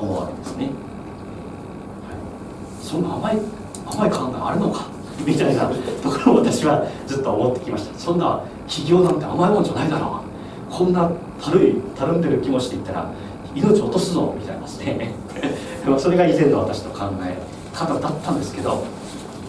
[0.00, 0.74] 思うわけですね、はい、
[2.82, 3.38] そんな甘い
[3.86, 4.86] 甘い考えあるのか？
[5.26, 5.68] みたいな
[6.02, 7.98] ところを私はずっと思ってきました。
[7.98, 10.20] そんな起業なんて甘いもんじゃないだろ
[10.70, 10.72] う。
[10.72, 13.10] こんなたるいたるんでる気持ちで言ったら
[13.54, 15.12] 命落とすぞみたいなですね。
[15.98, 17.38] それが以前の私の考え
[17.74, 18.84] 方だったんですけど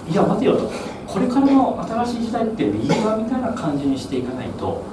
[0.10, 0.72] いや待てよと。
[1.08, 4.84] これからの新しい時代って右側みたいな感じにしていかないと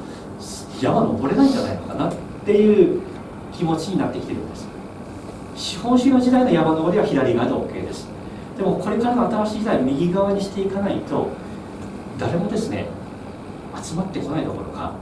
[0.80, 2.14] 山登れないんじゃないのかなっ
[2.44, 3.00] ていう
[3.52, 4.68] 気持ちになってきてるんです。
[5.56, 8.08] 資本主義の時代の山登りは左側で OK です。
[8.56, 11.28] でもこれからの新しい時代右側にしていかないと
[12.18, 12.86] 誰もですね
[13.82, 14.92] 集まってこないどころか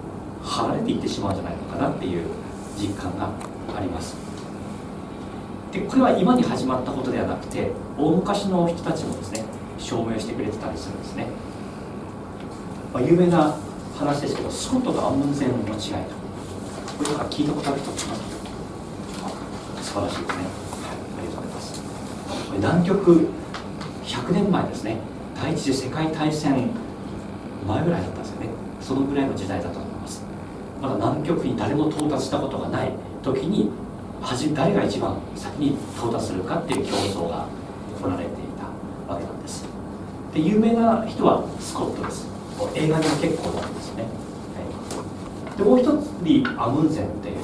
[0.42, 2.24] 離れていってしまうんじゃないのかなっていう
[2.78, 3.28] 実感が
[3.76, 4.29] あります。
[5.72, 9.44] でこれは今に始まったことではなくて大昔の人たちもですね
[9.78, 11.26] 証明してくれてたりするんですね、
[12.92, 13.56] まあ、有名な
[13.96, 16.20] 話ですけどスコットとアムンゼンの違いと。
[17.00, 18.08] これとか聞いたことある人います
[19.88, 20.44] 素晴らしいですね、はい、
[21.18, 21.82] ありがとうございます。
[22.46, 23.28] これ南極
[24.04, 24.96] 100年前ですね。
[25.34, 26.70] 第一次世界大戦
[27.66, 28.48] 前ぐらいだったんですよね。
[28.82, 30.22] そのぐらいの時代だと思います。
[30.82, 33.70] まだ南極に誰も到達したことがない時に
[34.54, 37.46] 誰が一番先に到達するかっていう競争が
[38.00, 39.64] 行われていたわけなんです。
[40.32, 42.28] で有名な人はスコットです。
[42.74, 44.08] 映画にも結構なんですね、は
[45.54, 47.36] い、でもう一つにアムンゼンっていう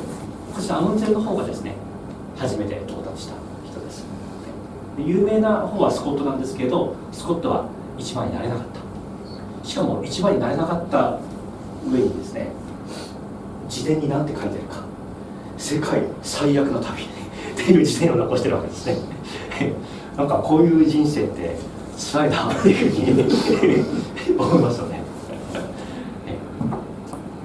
[0.54, 1.74] そしてアムンゼンの方がですね
[2.36, 3.34] 初めて到達した
[3.64, 4.04] 人です。
[4.96, 9.66] で有名な方はスコットなんですけどスコットは一番になれなかった。
[9.66, 11.18] しかも一番になれなかった
[11.90, 12.52] 上にですね
[13.68, 14.85] 自伝に何て書いてるか。
[15.58, 17.06] 世界最悪の旅っ
[17.56, 18.96] ていう時点を残してるわけですね。
[20.16, 21.56] なんかこういう人生って
[22.12, 25.00] 辛いなっていうふうに思いますよね。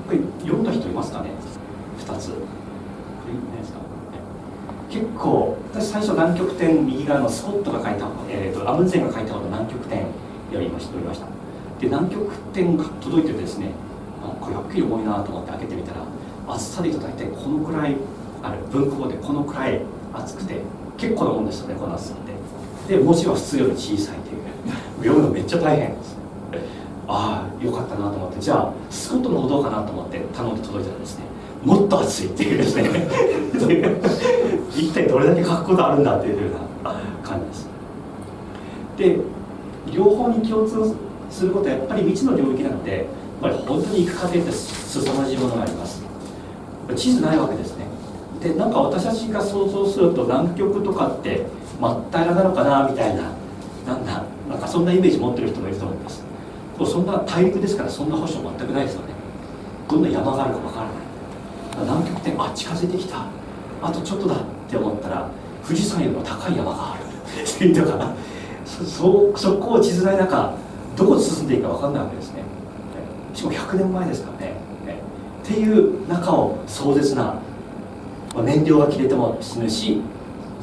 [0.08, 1.30] これ読んだ人いますかね
[2.00, 2.30] ？2つ。
[2.30, 2.34] こ
[3.28, 3.80] れないですか？
[4.90, 10.04] 結構私最初南極点右側のスコットが書いた、えーと、アムンゼンが書いたほど南極点
[10.52, 11.26] 読みましたました。
[11.80, 13.72] で南極点が届いてですね
[14.22, 16.02] あこれはっきり重いなと思って開けてみたら
[16.54, 17.96] 厚さでいただいてこのくらい
[18.44, 19.82] ある文庫でこのくらい
[20.14, 20.62] 厚くて
[20.98, 22.18] 結構なもんですよねこの厚さっ
[22.88, 22.96] て。
[22.98, 24.42] で文字は普通より小さいという。
[24.98, 26.16] 読むのめっちゃ大変です。
[27.08, 28.40] ああよかったなと思って。
[28.40, 31.26] じゃあスコットの方どうかなと思って頼んで届いたらですね
[31.64, 32.90] もっと暑いっていうですね。
[34.72, 37.70] 一体どれだけ書くことあるんだっていうような感じです。
[38.98, 39.20] で
[39.92, 40.96] 両方に共通
[41.30, 43.06] することはやっぱり未知の領域なのでやっ
[43.42, 46.01] ぱり本当に行く過程って凄まじいものがあります。
[46.96, 47.86] 地図ないわけですね。
[48.42, 51.46] でなんか私たちが想像すると南極とかって
[51.80, 53.24] 真っ平らなのかなみたいな
[53.86, 56.24] なんだなんかそんなイメージ持ってる人もいると思います。
[56.78, 59.14] でもそんな大陸ですからそんな保証全くないですよね。
[59.90, 60.94] どんな山があるかわからない。
[61.84, 63.26] 南極点あ近づいてきた。
[63.82, 65.30] あとちょっとだって思ったら
[65.66, 67.02] 富士山よりも高い山がある。
[67.42, 68.14] っていうとか
[68.66, 70.54] そそそこを地図ない中
[70.96, 72.42] どこ進んでいいか分かんないわけですね。
[73.34, 74.56] しかも100年前ですからね。
[75.52, 77.36] っていう中を壮絶な
[78.34, 80.02] ま燃料が切れても死ぬし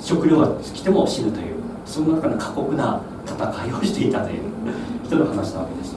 [0.00, 4.42] 食料が尽きても死ぬというその中の過酷な戦いをしていたという
[5.04, 5.94] 人の話なわけです。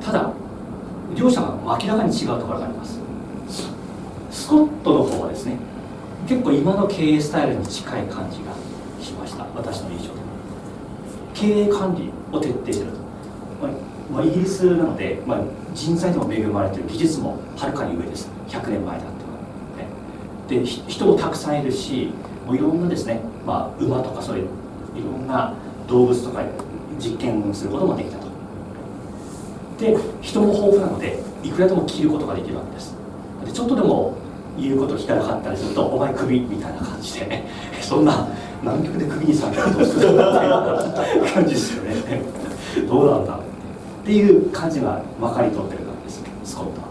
[0.00, 0.32] ただ
[1.14, 2.98] 両者が明らかに違うところがあります。
[4.30, 5.58] スコットの方はですね
[6.26, 8.54] 結構今の経営スタイルに近い感じが
[9.04, 9.44] しました。
[9.54, 10.20] 私の印象で
[11.34, 12.98] 経営管理を徹底してると、
[14.12, 15.38] まあ、イギリスなので、まあ、
[15.74, 18.28] 人材でも恵まれてる技術もはるかに上です。
[18.48, 19.06] 100年前だっ
[20.48, 22.10] て、で人もたくさんいるし
[22.46, 24.44] もういろんなですね、まあ、馬とかそういう
[24.94, 25.54] いろんな
[25.88, 26.42] 動物とか
[26.98, 28.26] 実験することもできたと。
[29.78, 32.94] で人も豊富なのでいくらでも切ることができるわけです。
[33.46, 34.14] でちょっとでも
[34.58, 37.48] 言うこと聞かなかったりすると「お前クビ」みたいな感じで、ね、
[37.80, 38.28] そんな
[38.60, 42.22] 南極でクビにされたらどうするみたいな感じですよね。
[42.86, 43.41] どうなんだ？
[44.02, 46.88] っていう感じがまかり通ってるわけですスコットは。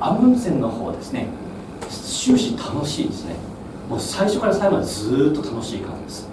[0.00, 1.28] アムンセンの方はですね
[1.88, 3.36] 終始楽しいですね。
[3.88, 6.28] もう最初から最後までずっと楽しい感じです。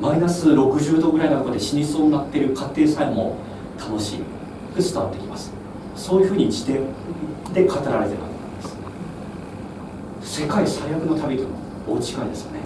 [0.00, 3.36] マイナス60度ぐらいのとこで死にそうになっている過程さえも
[3.78, 4.22] 楽しい。
[4.76, 5.52] 伝わってきます。
[5.94, 6.80] そういうふうにして
[7.52, 8.60] で語られてるわけなん
[10.20, 10.42] です。
[10.42, 11.48] 世界最悪の旅との
[11.88, 12.60] 大違いですよね。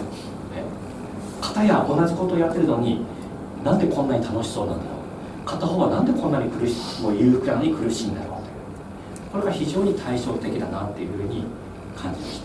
[1.41, 3.05] 片や同じことをやってるのに
[3.63, 4.94] なんでこんなに楽しそうなんだろう。
[5.45, 8.45] 片方はなんでこんなに苦しもう裕福なのに苦しいんだろう
[9.33, 11.45] これが非常に対照的だなっていうふうに
[11.97, 12.41] 感じまし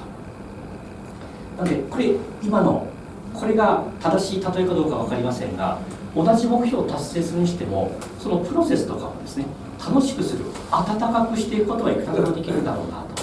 [1.57, 1.63] た。
[1.63, 2.87] なのでこれ今の
[3.33, 5.79] これが正しい例えかどうか分かりませんが
[6.15, 9.45] 同じ目標を達成するにしてもそのプロセスとかをですね
[9.79, 13.19] 楽しくする温かくしていくことはいくらでもできるだろうなと。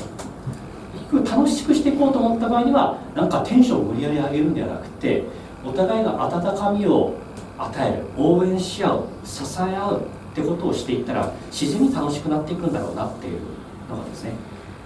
[1.24, 5.24] 楽しくしていこうと思った場合にはなんかテンションを無理やり上げるんではなくて
[5.64, 7.14] お互いが温かみを
[7.58, 13.40] 与える応援し合う支え合うってことをしていったら自然に楽しくなっていくんだろうなっていう
[13.88, 14.32] のがですね、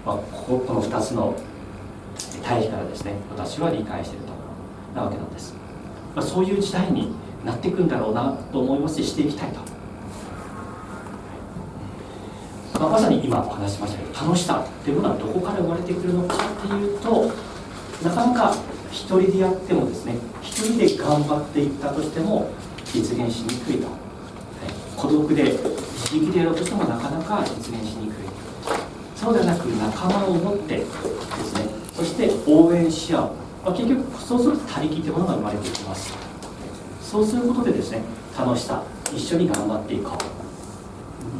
[0.05, 1.35] まあ、こここの2つの
[2.43, 4.39] 対比からですね私は理解しているとこ
[4.95, 5.53] ろなわけなんです、
[6.15, 7.13] まあ、そういう時代に
[7.45, 9.59] なっていくんだろうなと思いますししていきたいと、
[12.79, 17.31] まあ、まさに今お話ししましたけど楽しさっていうものはどこから生まれてくるのかっていうと
[18.03, 18.55] なかなか
[18.91, 22.51] 一人でやってもですね一人で頑張っていったとしても
[22.85, 23.97] 実現しにくいと、はい、
[24.97, 28.15] 孤独で自力でやろうとしてもなかなか実現しにくい。
[29.15, 33.21] そうではなく仲間を持ってですねそして応援し合う、
[33.63, 36.13] まあ、結局そうすると他力というものが生まれてきます。
[37.01, 38.01] そうすることでですね
[38.37, 40.41] 楽しさ一緒に頑張っていこう。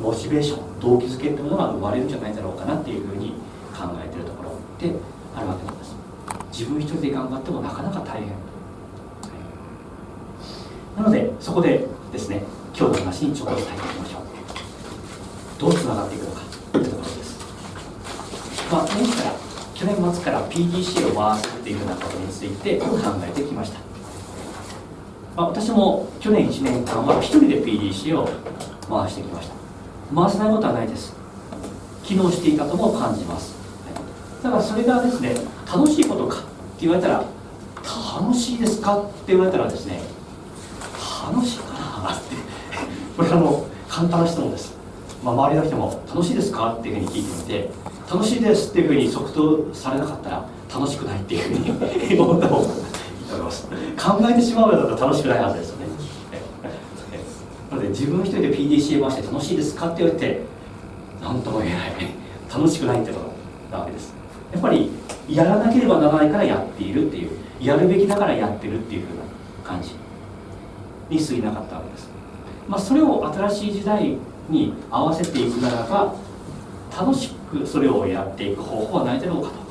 [0.01, 3.33] モチベーション動機づけというものが生まれるんじゃないだろうかなっていうふうに
[3.71, 4.95] 考えてるところで
[5.35, 5.80] あるわけです。
[6.51, 8.27] 自分一人で頑張ってもなかなか大変、
[10.97, 12.43] なのでそこでですね
[12.77, 14.21] 今日の話にちょっと伝えていきましょう。
[15.59, 17.39] どうつながっていくのかというところです。
[18.71, 19.31] まあ年から
[19.75, 22.87] 去年末から PDC を回すっていうようなことについて考
[23.27, 23.79] えてきました。
[25.35, 28.27] まあ、私も去年1年間は1人で PDC を
[28.89, 29.55] 回してきました。
[30.13, 31.15] 回せないことはないです。
[32.03, 33.55] 機能していたとも感じます。
[34.43, 35.35] だからそれがですね
[35.73, 36.47] 楽しいことかって
[36.81, 37.23] 言われたら
[38.19, 40.01] 楽しいですかって言われたらですね
[41.33, 42.35] 楽しいかなって。
[43.15, 44.75] これあの簡単な質問です、
[45.23, 47.69] まあ、周りの人も楽しいですかっていうふうに聞いてみて
[48.11, 53.67] 楽しいですっていうふうに即答されなかったら楽しくないっていうふうに思った方が思います。
[53.67, 53.75] 考
[54.29, 55.85] えてしまうようだと楽しくないはずですよね。
[57.69, 60.41] なので自分一人で PDCA 回して楽しいですかって言われて
[61.21, 61.91] 何とも言えない。
[62.53, 63.19] 楽しくないってこ
[63.71, 64.13] となわけです。
[64.51, 64.91] やっぱり
[65.31, 69.23] やらなければならないからやっているっていうやるべきだからやってるっていうふうな
[69.63, 69.95] 感じ。
[71.09, 72.09] に過ぎなかったわけです。
[72.67, 74.17] まあそれを新しい時代
[74.49, 76.15] に合わせていくならば
[76.97, 79.61] 楽しくそれをやっていく方法はないだろうかと。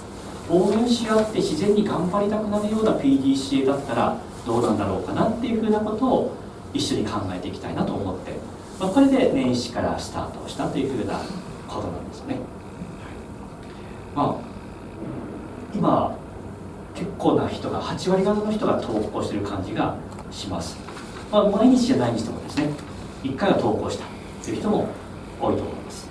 [0.53, 6.37] 応援し合って自然に頑張りたくなるような PDCA だったらどうなんだろうかなっていうふうなことを
[6.75, 8.33] 一緒に考えていきたいなと思って、
[8.81, 11.21] まあ、これで年始からスタートしたというふうな
[11.69, 12.37] ことなんですね。
[14.15, 14.50] まあ、
[15.75, 16.17] 今
[16.95, 19.97] 結構な人が8割方の人が投稿してる感じが
[20.31, 20.77] します、
[21.31, 22.71] まあ、毎日じゃないにしてもですね
[23.23, 24.05] 1回は投稿した
[24.43, 24.89] という人も
[25.41, 26.09] 多いと思います、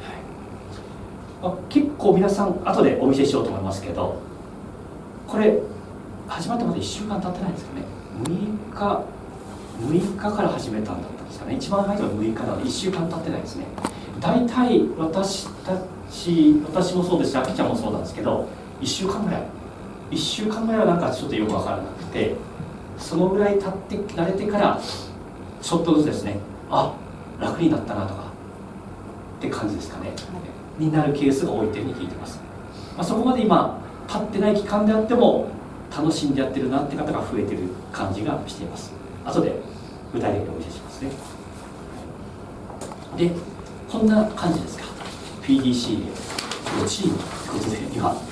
[0.00, 1.54] はい。
[1.54, 4.20] まあ、結構皆さん後でお見せしようと思いますけど
[5.26, 5.60] これ
[6.28, 7.82] 始まってまだ1週間経ってないんですかね。
[8.24, 9.04] 6日
[9.80, 11.56] 6日から始めたんだったんですかね。
[11.56, 13.66] 一番早いのは6日なので1週間経ってないですね。
[14.20, 15.76] 大体私た
[16.10, 18.46] ち私もそうですしあきちゃんもそうなんですけど
[18.82, 19.42] 1週間ぐらい。
[20.10, 22.34] 1週間ぐらいはなんかちょっとよく分からなくて
[22.98, 24.78] そのぐらい経って慣れてから
[25.62, 26.38] ちょっとずつですね。
[26.70, 26.94] あ
[27.40, 28.24] 楽になったなとか
[29.38, 30.12] って感じですかね。
[30.78, 32.40] になるケースが多いというふうに聞いてます、
[32.96, 33.78] まあ、そこまで今
[34.08, 35.48] 経ってない期間であっても
[35.94, 38.92] 楽しんでやってるなって方が増えてる感じがしています。
[39.24, 39.54] 後で
[40.12, 41.10] 具体的にお見せしますね。
[43.16, 43.30] で
[43.90, 44.84] こんな感じですか。
[45.42, 45.98] PDCA
[46.80, 48.31] のチームということで今。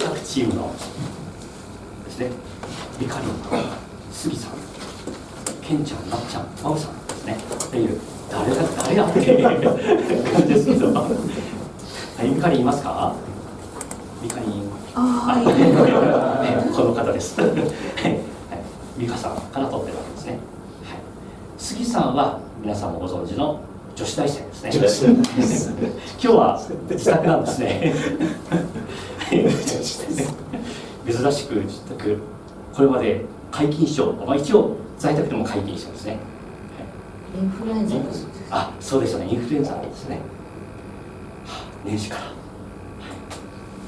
[0.00, 0.74] 各チームの
[2.04, 2.30] ですね
[2.98, 3.30] リカリン
[4.10, 4.52] 杉さん
[5.60, 7.36] ケンちゃんなっちゃんマウさんですね
[7.66, 13.14] っていう誰が誰やっていう感じですけどはいリカリンいますか
[14.22, 18.18] リカリンあはいこの方ですはい
[18.98, 20.40] 美香さんから取ってるわけですね、はい、
[21.56, 23.60] 杉さんは皆さんもご存知の
[23.94, 25.20] 女子大生ですね
[26.12, 27.94] 今日は自宅なんですね
[29.30, 29.48] 珍
[31.32, 32.18] しく自宅
[32.72, 36.18] これまで皆勤賞、まあ、一応在宅でも皆勤賞ですね。
[37.40, 37.94] インフルエンザ
[38.50, 39.28] あそうでしたね。
[39.30, 40.22] インフルエンザですね、は
[41.46, 42.32] あ年始から、はい。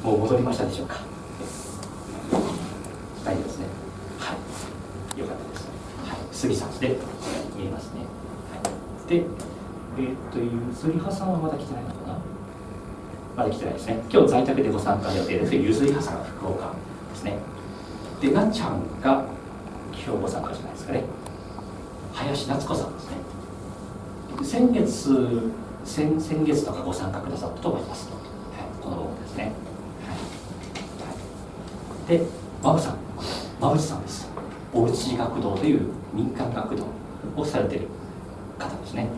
[0.07, 1.01] もう戻りましたでしょうか。
[3.25, 3.67] 大丈夫ですね。
[4.19, 4.37] はい。
[5.21, 5.69] よかったです、
[6.07, 6.97] はい、杉さんで
[7.57, 8.01] 見えますね、
[8.51, 8.57] は
[9.05, 9.27] い、で
[9.99, 11.91] えーっとゆずりはさんはまだ来てないの
[13.37, 14.03] まだ来てないですね。
[14.11, 16.75] 今日在宅でご参加予定ですゆずりはさん福岡
[17.11, 17.39] ですね。
[18.21, 19.25] でなっちゃんが
[19.93, 21.05] 今日ご参加じゃないですかね。
[22.13, 23.17] 林夏子さんですね。
[24.43, 25.51] 先月
[25.85, 28.19] 先先月とかご参加くださったと思います、はい、
[28.83, 29.51] この僕ですね、は
[32.07, 32.25] い、で
[32.63, 32.97] 馬渕さん。
[33.61, 34.29] 馬渕さんです。
[34.75, 36.87] おうち学童という民間学童
[37.37, 37.89] をされてる
[38.59, 39.09] 方ですね、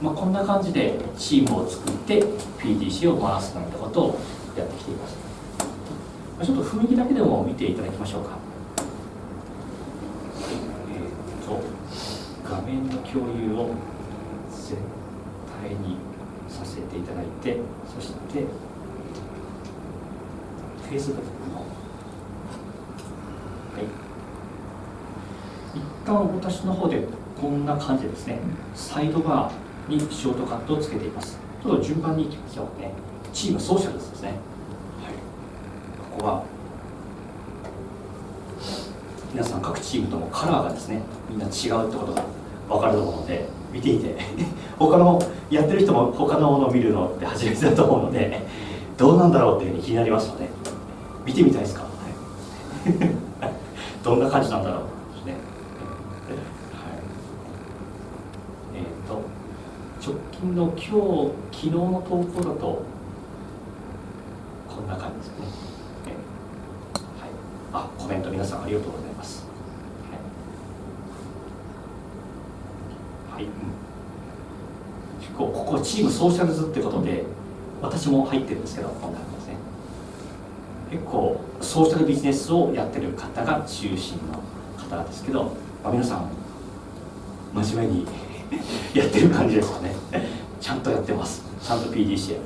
[0.00, 2.22] まあ、こんな感じでチームを作って
[2.58, 4.20] PDC を回すなんてことを
[4.56, 5.16] やってきています
[6.38, 8.38] まあちょっと雰囲気だけでも見ていただきましょうか。
[10.40, 11.60] えー、と
[12.48, 13.74] 画面の共有を
[14.50, 14.74] 絶
[15.62, 15.98] 対に
[16.48, 17.58] させていただいて
[17.94, 18.46] そして
[20.90, 21.16] Facebook
[21.52, 21.60] の。
[21.60, 21.66] は
[23.78, 23.84] い。
[25.78, 27.06] 一旦私の方で
[27.38, 28.38] こんな感じですね。
[28.74, 31.38] サイドバーにショートカットをつけています。
[31.62, 32.92] ちょっと順番にいきましょうね。
[33.32, 34.28] チームソーシャルですね。
[34.28, 34.38] はい。
[36.12, 36.44] ここは
[39.32, 42.24] 皆さん各チームともカラーがですねみんな違うってことが
[42.68, 44.16] 分かると思うので見ていて。
[44.80, 45.20] 他の
[45.50, 48.40] やってる人も他のものを見るのって初めてだと思うので
[48.96, 50.48] どうなんだろうっていうふうに気になりますので
[51.26, 53.52] 見てみたいですか、はい、
[54.02, 54.80] どんな感じなんだろう
[55.14, 55.42] ですね、はい、
[58.76, 59.20] えっ、と
[60.02, 60.88] 直近の今日
[61.52, 62.82] 昨日の投稿だと
[64.66, 65.44] こんな感じですね、
[67.20, 67.30] はい、
[67.74, 69.44] あコメント皆さんありがとうございます。
[73.30, 73.44] はい、はい。
[73.44, 73.50] うん
[75.20, 77.24] 結構ここチームソーシャルズってことで
[77.82, 79.56] 私も入ってるんですけどこんな感じですね。
[80.90, 84.42] 結構ソーシャルビジネスをやってる方が中心の
[84.78, 86.30] 方ですけど、まあ、皆さん
[87.54, 88.06] 真面目に
[88.94, 90.29] やってる感じですかね。
[90.60, 91.42] ちゃんとやってます。
[91.62, 92.36] ちゃんと PDCA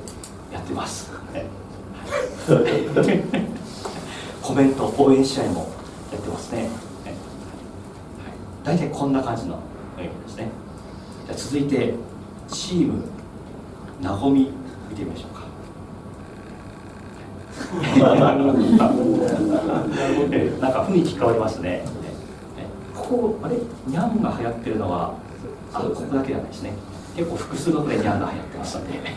[0.51, 1.45] やってます、ね
[4.41, 5.67] コメント応援試合も
[6.11, 6.69] やってますね、
[8.63, 9.59] 大体こんな感じの
[9.97, 10.49] ですね。
[11.25, 11.95] じゃあ続いて
[12.47, 13.03] チーム
[14.01, 14.51] なごみ
[14.89, 15.43] 見てみましょうか。
[20.31, 21.83] えなんか雰囲気変わりますね。
[22.59, 23.55] えここあれ？
[23.87, 25.15] ニャンが流行ってるのは
[25.73, 26.73] あここだけじゃないですね。
[27.15, 29.15] 結構複数のこでニャンが流行ってますので、はいはい。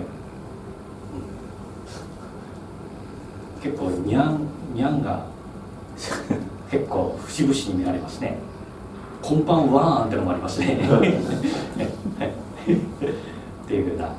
[0.00, 0.02] う
[3.58, 5.26] ん結構ニャンニャンが
[6.70, 8.38] 結構節々に見られますね。
[9.20, 10.74] コンパンワーンってのもありますね。
[10.74, 10.78] っ
[13.66, 14.04] ていうふうな。
[14.06, 14.14] はい、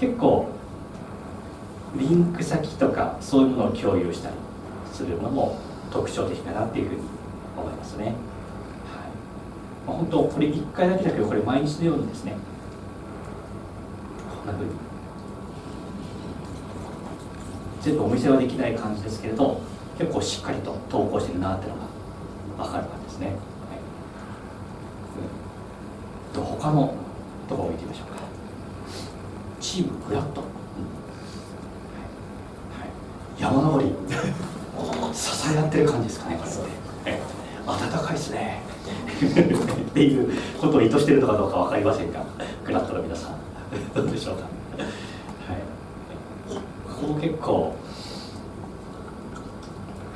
[0.00, 0.48] 結構
[1.96, 4.36] リンク先とかそういうものを共有したり
[4.92, 5.58] するのも
[5.90, 7.00] 特徴的かなっていうふうに
[7.60, 8.14] 思いますね、はい。
[9.86, 12.36] まあ、本当これ1回だけだけどこれ毎日のようにですね。
[14.36, 14.70] こんなふうに。
[17.82, 19.58] 全部お見せはできない感じですけれど
[19.98, 21.78] 結構しっかりと投稿してるなっていうの
[22.58, 23.36] が分かる感じですね、はい。
[26.34, 26.94] と他の
[27.48, 28.20] ところを見てみましょうか。
[29.60, 30.46] チームフラット、うん。
[30.46, 30.50] は
[32.86, 33.94] い、山登り。
[35.12, 36.60] 支え合ってる感じですかねこれって
[37.06, 37.20] え
[37.66, 38.60] 暖かいですね
[39.26, 42.24] っていうことを意図してるのかどうか分かりませんが
[42.64, 43.38] フラットの皆さん
[43.94, 44.42] どうでしょうか？
[44.42, 44.50] はい。
[46.88, 47.74] ここも結構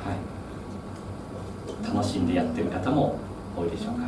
[0.03, 0.13] は
[1.91, 1.95] い。
[1.95, 3.19] 楽しんでやってる方も
[3.55, 4.01] 多いでしょうか？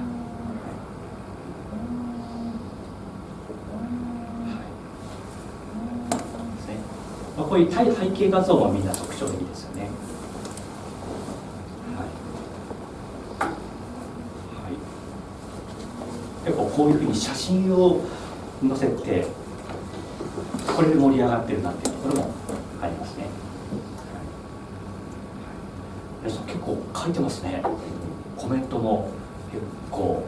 [6.55, 6.75] ですね。
[7.37, 9.89] まあ、こういう背背景画像もみんな徴的ですよね。
[11.97, 12.07] はい
[13.49, 14.73] はい、
[16.45, 18.01] 結構こういうふうに写真を
[18.67, 19.25] 載せて
[20.75, 22.31] これで盛り上がってるなっていうところも
[22.81, 23.25] ありますね。
[26.23, 27.63] 皆さん結構書いてますね。
[28.37, 29.09] コメントも
[29.51, 30.23] 結構。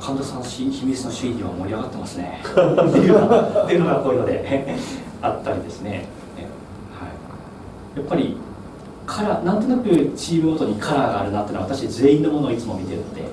[0.00, 2.40] 神田さん秘密の CD は盛り上がってますね。
[2.42, 2.60] って
[3.00, 4.76] いうのがっていうのがこういうので
[5.20, 6.06] あったりですね、ね
[6.98, 7.06] は
[7.96, 8.36] い、やっぱり
[9.06, 13.24] カラーなんとなくチームごとにカラーがあるなっていうのは私全員のものをいつも見てるので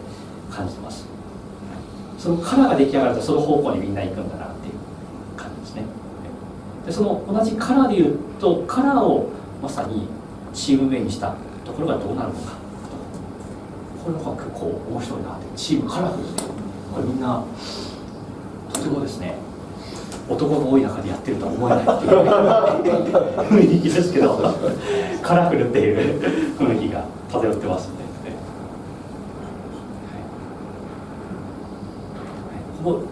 [0.49, 1.04] 感じてます、
[2.25, 4.73] そのカラーが出来上がるとその方向にみんな行くんだなっていう
[5.37, 5.83] 感じですね。
[6.83, 9.29] でその同じカラーでいうとカラーを
[9.61, 10.07] まさに
[10.51, 12.53] チーム名にしたところがどうなるのか
[14.03, 17.43] これが結構面白いなってチームカラフルでこれみんな
[18.73, 19.35] とてもですね。
[20.27, 24.41] 男が多い中でやってるとは思えないっていう雰囲気ですけど
[25.21, 26.19] カラフルっていう
[26.57, 28.25] 雰囲気が漂ってますんで、ねは
[30.17, 30.23] い
[32.53, 33.03] はい、この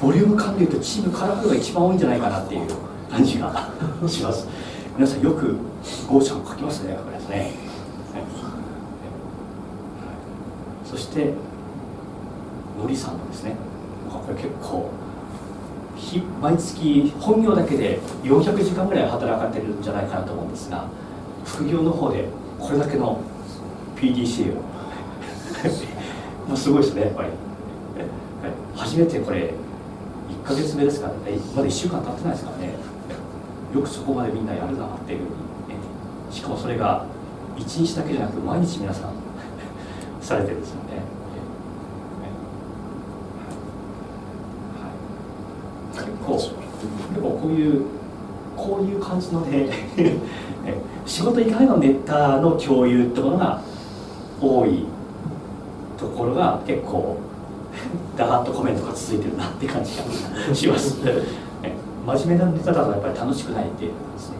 [0.00, 2.68] ボリューム感でいうとチームカラフルが一番多いんじゃないかなっていう
[3.10, 3.70] 感じが
[4.06, 4.46] します。
[4.94, 5.56] 皆さんよく
[6.08, 7.52] ゴーちゃん書きますねこれですね、はい。
[10.88, 11.32] そして
[12.80, 13.56] のりさんもですね
[14.08, 14.90] これ結構
[16.40, 20.86] 毎月本業だけで400時間ぐらい働かれてるんじゃないかなと思うんですが
[21.44, 22.26] 副業の方で
[22.58, 23.20] これだけの
[23.96, 24.62] PDCA を。
[26.48, 27.28] まあすごいですねやっぱり。
[28.76, 29.52] 初めてこれ
[30.46, 31.38] ヶ月目ですからね。
[31.56, 32.74] まだ1週間経ってないですからね。
[33.74, 35.34] よくそこまでみんなやるなっていうふうに、ね、
[36.30, 37.04] しかもそれが
[37.56, 39.12] 1日だけじゃなく毎日皆さん
[40.22, 41.02] されてるんですよね。
[45.94, 46.52] 結構結
[47.20, 47.82] 構こういう
[48.56, 49.68] こういう感じのね
[51.06, 53.60] 仕事以外のネタの共有ってものが
[54.40, 54.84] 多い
[55.98, 57.16] ところが結構
[58.16, 61.00] ダーッとコメントが続いてるなって感じがします。
[62.06, 64.36] 真面目なネタだとやっぱり楽しくないっていうですね。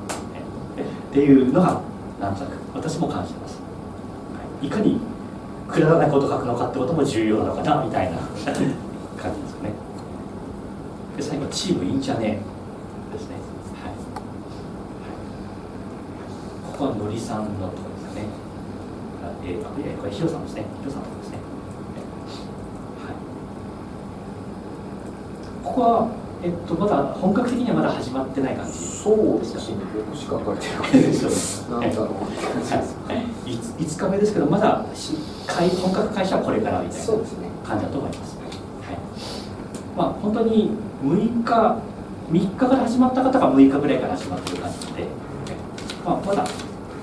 [1.11, 1.81] っていうのが
[2.21, 3.59] なんとなく私も感じてます。
[4.63, 5.01] いかに
[5.69, 9.73] くだらないことを書くのかってことも重要なのかなみたいな 感じですよね。
[11.17, 12.39] で最後チームいいんじゃね
[13.13, 13.37] ですね。
[13.83, 13.95] はい。
[16.73, 18.27] ここはのりさんのところですね。
[19.45, 20.65] えー、あいやこれヒロさんですね。
[20.81, 21.39] ヒロさんのところですね。
[25.65, 25.66] はい。
[25.77, 26.09] ここは
[26.43, 28.73] えっとまだ本格的にはまだ始まってない感じ。
[28.73, 31.85] そうですね僕しか書いてないですよね。
[31.85, 37.05] なんだろうって感じですはい、5日目ですけどまだ本格開始はこれからみたいな
[37.61, 38.39] 感じだと思います。
[38.41, 38.97] はい。
[39.95, 40.71] まあ本当に
[41.05, 41.77] 6日
[42.33, 45.05] 3日から始まった方が6日ぐらいから始まってる感じで、
[46.07, 46.43] まあまだ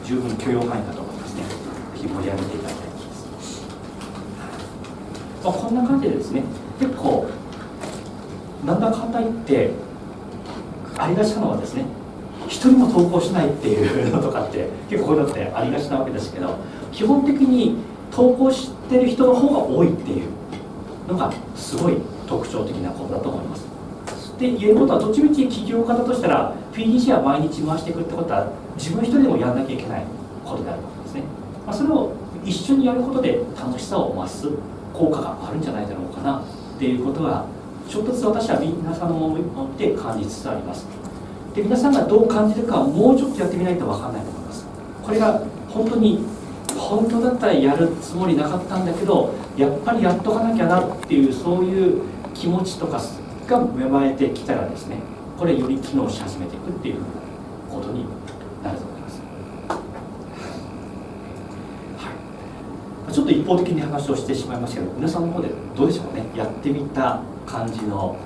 [0.04, 1.44] 十分許容範囲かと思いますね。
[1.44, 1.48] ぜ
[2.02, 2.98] ひ盛り上げていただきたいで
[3.38, 3.62] す。
[5.44, 6.42] まあこんな感じでですね
[6.80, 7.30] 結構
[8.66, 9.72] なんだかんだ言って
[10.98, 11.86] ありがちなのはですね
[12.48, 16.58] 一人も投稿しないっていうのとかって結構こういうのってありがちなわけですけど
[16.92, 17.78] 基本的に
[18.12, 20.30] 投稿してる人の方が多いっていう
[21.08, 21.98] のがすごい
[22.28, 23.74] 特徴的なことだと思います。
[24.40, 30.04] で言えることはどっちみち起業家だとしたら PDC は毎日回していくってことは自分一人でもやらなきゃいけない
[30.44, 31.24] ことであるわけですね、
[31.66, 34.50] まあ、それを一緒にやることで楽しさを増す
[34.92, 37.46] 効果があるんじゃないだろうかなっていうことは
[37.90, 40.86] ちょっとずつ私は皆さんのものを持って感じつつあります。
[41.54, 44.66] で皆さんがどう感じるかはもうちょっとやってみないと分かんないと思います。
[45.04, 46.26] これが本当に
[46.78, 52.02] 本当だったらやるつもりなかったんだけどやっぱりやっとかなきゃなっていうそういう
[52.34, 53.02] 気持ちとか
[53.48, 54.98] が芽生えてきたらですね
[55.38, 56.96] これより機能し始めていくっていう
[57.70, 58.06] ことに
[58.64, 59.22] なると思います、
[61.98, 62.12] は
[63.10, 66.24] い、ちょっと一方的に話をしてしまいましたけど皆さんの方でどうでしょうね。
[66.36, 67.22] やってみた
[67.54, 68.18] 感じの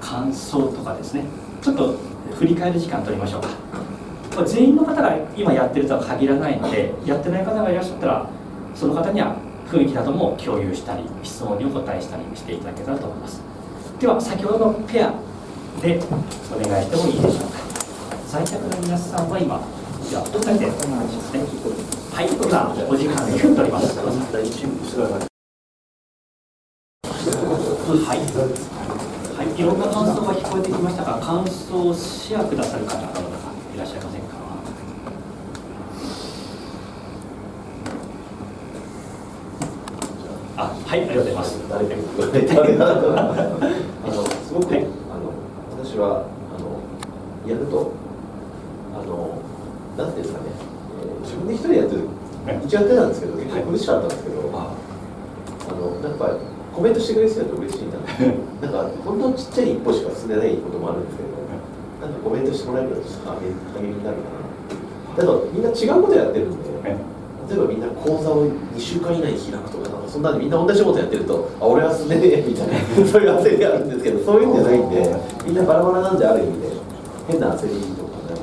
[0.00, 1.24] 感想とかですね。
[1.60, 1.96] ちょっと
[2.36, 3.48] 振り返る時間取りましょうか。
[4.36, 8.30] まあ全員の方が今やってるとは限らないのでやってない方がいらっしゃったら
[8.76, 9.34] その方には
[9.68, 13.42] 雰囲気なども共有したり質問にお答えしたりしていただけたらと思います。
[13.98, 15.12] では先ほどのペア
[15.82, 15.98] で
[16.54, 17.58] お願いしてもいいでしょうか。
[18.28, 19.60] 在宅の皆さんは今
[20.10, 21.40] ではお二人でお願いしますね。
[22.14, 22.46] はい今
[22.88, 23.98] お時間2分取ります。
[27.96, 28.75] はい、は
[29.46, 34.36] い、いろんな感想が聞こえてきましたが感想をシェアくださる方いらっしゃいませんか？
[40.58, 41.60] あはいありがとうございます。
[41.70, 41.78] あ
[44.08, 44.86] のすごく、はいあ
[45.20, 45.32] の
[45.84, 46.24] 私は
[46.56, 46.80] あの
[47.46, 47.92] やると
[48.94, 49.42] あの
[49.98, 50.46] なんていうんですかね、
[51.02, 52.08] えー自分で一人でやってる
[52.46, 52.64] はい。
[52.64, 54.72] 一応やってたんですけど結構苦しかったんですけど、あ
[55.68, 56.38] あのなんか
[56.76, 57.96] コメントしてくれる人だと嬉しいな。
[58.60, 61.32] なんか本当にちっちゃい一歩しか進んでないこともあるんですけど
[62.04, 64.44] なんかコメントしてもらえるとちょっと励みになるかな
[65.16, 67.16] だけどみんな違うことやってるんで、はい
[67.48, 72.74] 例えばみんな講座を2週間以内に開くとかなんかそんなにみんな同じことやってるとあ俺は進んでねえみたいな
[73.06, 75.16] そういう焦りがあるんですけどそういうんじゃないんで
[75.46, 76.66] みんなバラバラなんである意味で
[77.28, 78.36] 変な焦りとかない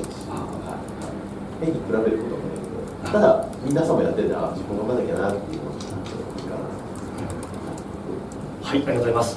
[1.60, 6.08] 変に比べることもないけどただ皆さんもやっててあ自分頑張らなきゃなっていうのをちょっと
[6.40, 6.64] いいかな
[8.64, 9.36] はい、ありがとうございます。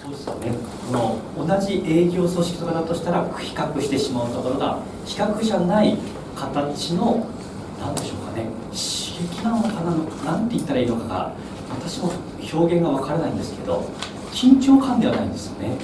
[0.00, 0.52] そうですよね。
[0.86, 5.98] この同じ営業組織とかだとしたら比較してしまうところが比較じゃない
[6.36, 7.26] 形の
[7.80, 8.46] なんでしょうかね。
[8.70, 9.90] 刺激なのかな
[10.32, 11.32] なんて言ったらいいのかが
[11.68, 12.12] 私も
[12.52, 13.84] 表現がわからないんですけど
[14.32, 15.76] 緊張感ではないんですよね。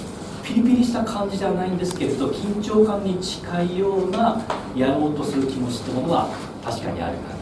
[0.44, 4.40] ピリピリした感じではないんですけれど緊張感に近いような
[4.74, 6.28] やろうとする気持ちってものは
[6.64, 7.36] 確かにあるから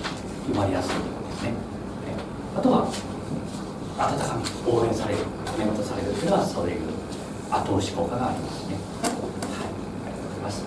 [0.49, 1.53] 生まれやすいところですね。
[2.57, 2.89] あとは
[3.99, 6.81] 温かみ応援されるコメントされるというのはそういう
[7.51, 8.77] 後押し効果がありますね。
[9.03, 9.13] はい。
[9.13, 10.65] ありがとうございます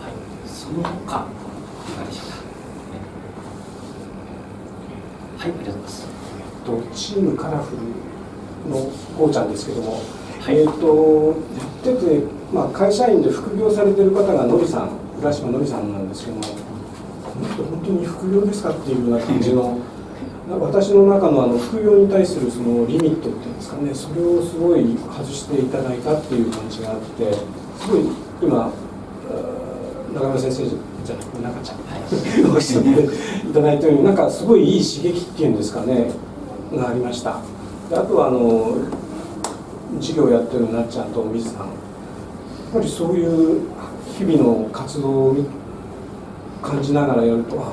[0.00, 0.12] はい
[0.46, 2.42] その他いかがでしょうか、ね
[5.38, 6.06] はいありがとうございます。
[6.64, 10.00] とチームカラフルのこうちゃんですけども、
[10.40, 15.02] はいえっ、とやってて、まあ、会社員で副業されてる方がのりさん。
[15.22, 19.78] 浦島のりさんなんですけどもこの人本当に副業ですかっていうような感じの
[20.60, 27.32] 私の中のあの副業に対するそのリミットっていうんですかねそれをすごい外していただいたっていう感じがあって
[27.78, 28.02] すごい
[28.42, 28.70] 今
[30.14, 31.82] 中村先生じゃなくて中ちゃん。
[32.54, 32.88] おっしゃって
[33.48, 36.10] いただいたようになんかすごいいい刺激っていうんですかね
[36.74, 37.40] がありました。
[37.88, 38.76] であとはあの
[40.00, 41.58] 授業やってるなっちゃんと水さん。
[41.60, 41.68] やっ
[42.74, 43.60] ぱりそういう
[44.18, 45.36] 日々の活動を
[46.62, 47.72] 感じながらやるとあ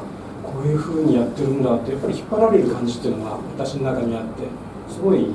[0.59, 4.43] こういうふうにやってるんだってやっぱり引っ張られる感じっていうのが私の中にあって
[4.91, 5.27] すごい、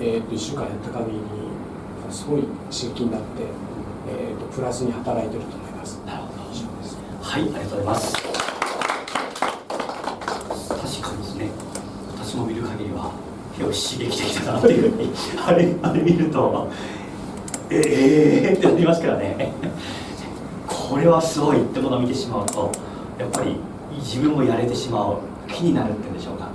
[0.00, 1.20] えー、と1週間やった限り
[2.10, 2.42] すごい
[2.74, 3.26] 刺激になって、
[4.08, 6.00] えー、とプラスに働いてると思います。
[6.04, 8.16] なるほど以上ですはい、ありがとうございます。
[8.16, 8.30] 確
[11.08, 11.50] かにですね、
[12.18, 13.12] 私も見る限りは、
[13.52, 15.12] 非常に刺激的だなっていうふうに、
[15.46, 16.68] あれ、あれ見ると、
[17.70, 19.52] ええー、ってなりますからね。
[20.66, 22.72] これはすごいってものを見てしまうと、
[23.20, 23.56] やっぱり
[23.96, 25.18] 自分もやれてしまう
[25.48, 26.48] 気になるっていうんでしょうか。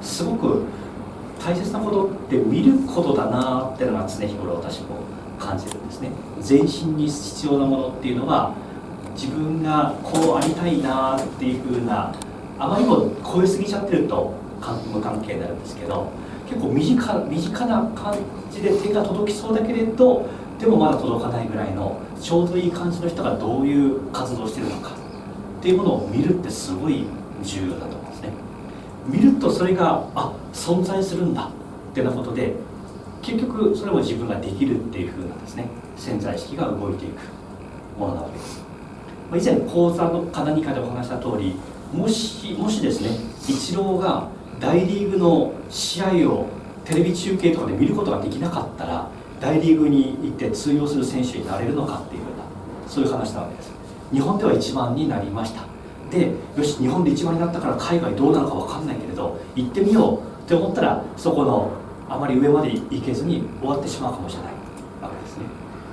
[0.00, 0.62] すごく
[1.44, 4.96] 大切なことって見ることだなっていうのが常日頃私も
[5.38, 6.10] 感じるんですね。
[6.40, 8.54] 全身に必要なものっていうのは
[9.14, 12.14] 自分がこうありたいなっていう風な
[12.58, 16.10] あまりにも超えすぎちゃってると関無関係になるんですけど
[16.48, 18.16] 結構身近身近な感
[18.50, 20.26] じで手が届きそうだけれど
[20.58, 25.01] でもまだ届かないぐらいのちょうどいい感じの人がどういう活動をしてるのか
[25.62, 27.04] っていうものを見るってすごい
[27.40, 28.30] 重要だと思うんですね。
[29.06, 32.54] 見るとそれがあ存在するんだっていうようなことで
[33.22, 35.68] 結局それも自分ができるっていう風なですね。
[35.96, 37.20] 潜在意識が動いていく
[37.96, 38.64] ものなわけです。
[39.32, 41.54] 以前講座のか何かでお話した通り
[41.94, 43.10] もしもしですね
[43.48, 44.26] イチローが
[44.58, 46.48] 大リーグの試合を
[46.84, 49.08] テレビ中継とかで見ることができなかったら
[49.40, 53.71] 大リーグに行って通用する選手になれるのかっていうようなそういう話なわけです。
[54.12, 55.62] 日本では1番になりました。
[56.10, 61.70] でよし日本で1番になったから海外どうなのか分かんないけれど行ってみようって思ったらそこの
[62.08, 64.52] あまり上まで行けずに終わってしまうかもしれない
[65.00, 65.44] わけですね。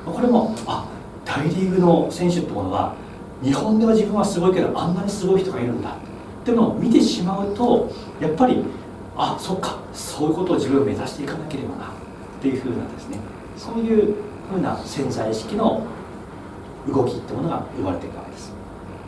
[0.06, 0.86] これもあ
[1.24, 2.96] 大リーグの選手ってものは
[3.42, 5.92] 日本では自分はすごいけどあんなにすごい人がいるんだ。
[5.92, 5.94] っ
[6.44, 7.90] ていうのを見てしまうと
[8.20, 8.64] やっぱり
[9.16, 11.90] あそっかそういうことを自分を目指していかなければなっ
[12.42, 13.18] ていうふうなですね。
[13.56, 14.16] そういう
[14.52, 15.84] ふうな潜在意識の
[16.92, 18.52] 動きってものが生まれていくわけです。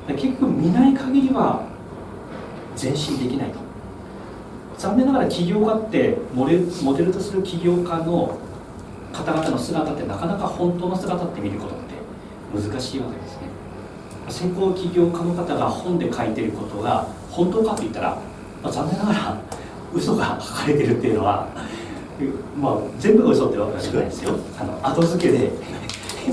[0.08, 1.64] 結局見ない限りは
[2.82, 3.60] 前進できないと。
[4.78, 8.38] 残念ながら起業家ってモデルモデルとする起業家の
[9.14, 13.42] 方々の姿ってなかなか本当の姿って見ることって難しいわけですね。
[14.30, 18.18] 先行起業家の方が本で書いてることが本当かって言ったら、
[18.64, 19.42] まあ、残念ながら
[19.94, 21.48] 嘘が書かれてるっていうのは、
[22.60, 24.36] まあ、全部が嘘ってわけじゃないですよ。
[24.60, 25.52] あの後付けで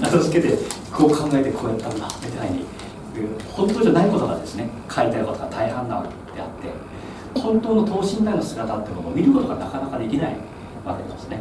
[0.00, 0.56] 後付けで
[0.98, 2.64] こう考えてこうやったんだみたいに
[3.52, 10.36] 本当じゃないことがですね書いてあることが大半なわけであって本当の等身大の姿っていうものを見ることがなかなかできない
[10.84, 11.40] わけですね、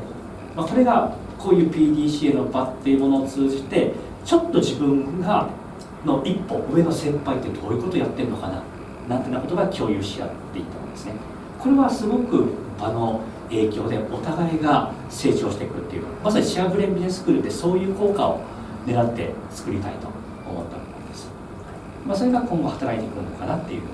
[0.55, 3.93] まあ、これがこういう PDCA の場っていうものを通じて
[4.23, 5.49] ちょっと自分が
[6.05, 8.63] の一歩上の先輩ってどういうことをやってるのかな
[9.09, 11.13] なんてなことが共有し合っていったんですね。
[11.59, 12.49] これはすごく
[12.79, 18.41] 場の影響でお互いが成長していくっていうまさにシェアブレンビジネススクールでそういう効果を
[18.87, 20.07] 狙って作りたいと
[20.49, 21.29] 思ったわけです、
[22.05, 23.91] まあ、それが今後働いていくのかなっていうふうに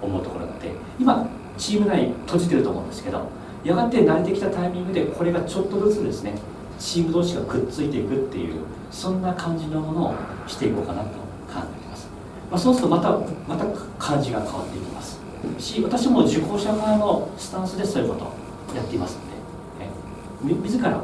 [0.00, 0.70] 思うところなので
[1.00, 1.28] 今
[1.58, 3.28] チーム内閉じてると思うんですけど
[3.64, 6.34] やがて慣れてきたタイミングでこれがちょっとずつですね
[6.78, 8.54] チーム同士がくっついていくっていう
[8.92, 10.14] そんな感じのものを
[10.46, 11.16] していこうかなと考
[11.56, 12.08] えてます、
[12.50, 13.18] まあ、そうするとまた
[13.48, 13.64] また
[13.98, 15.20] 感じが変わっていきます。
[15.58, 21.00] し私も受講者側のスタンスでそういうことをやっていますので、ね、自ら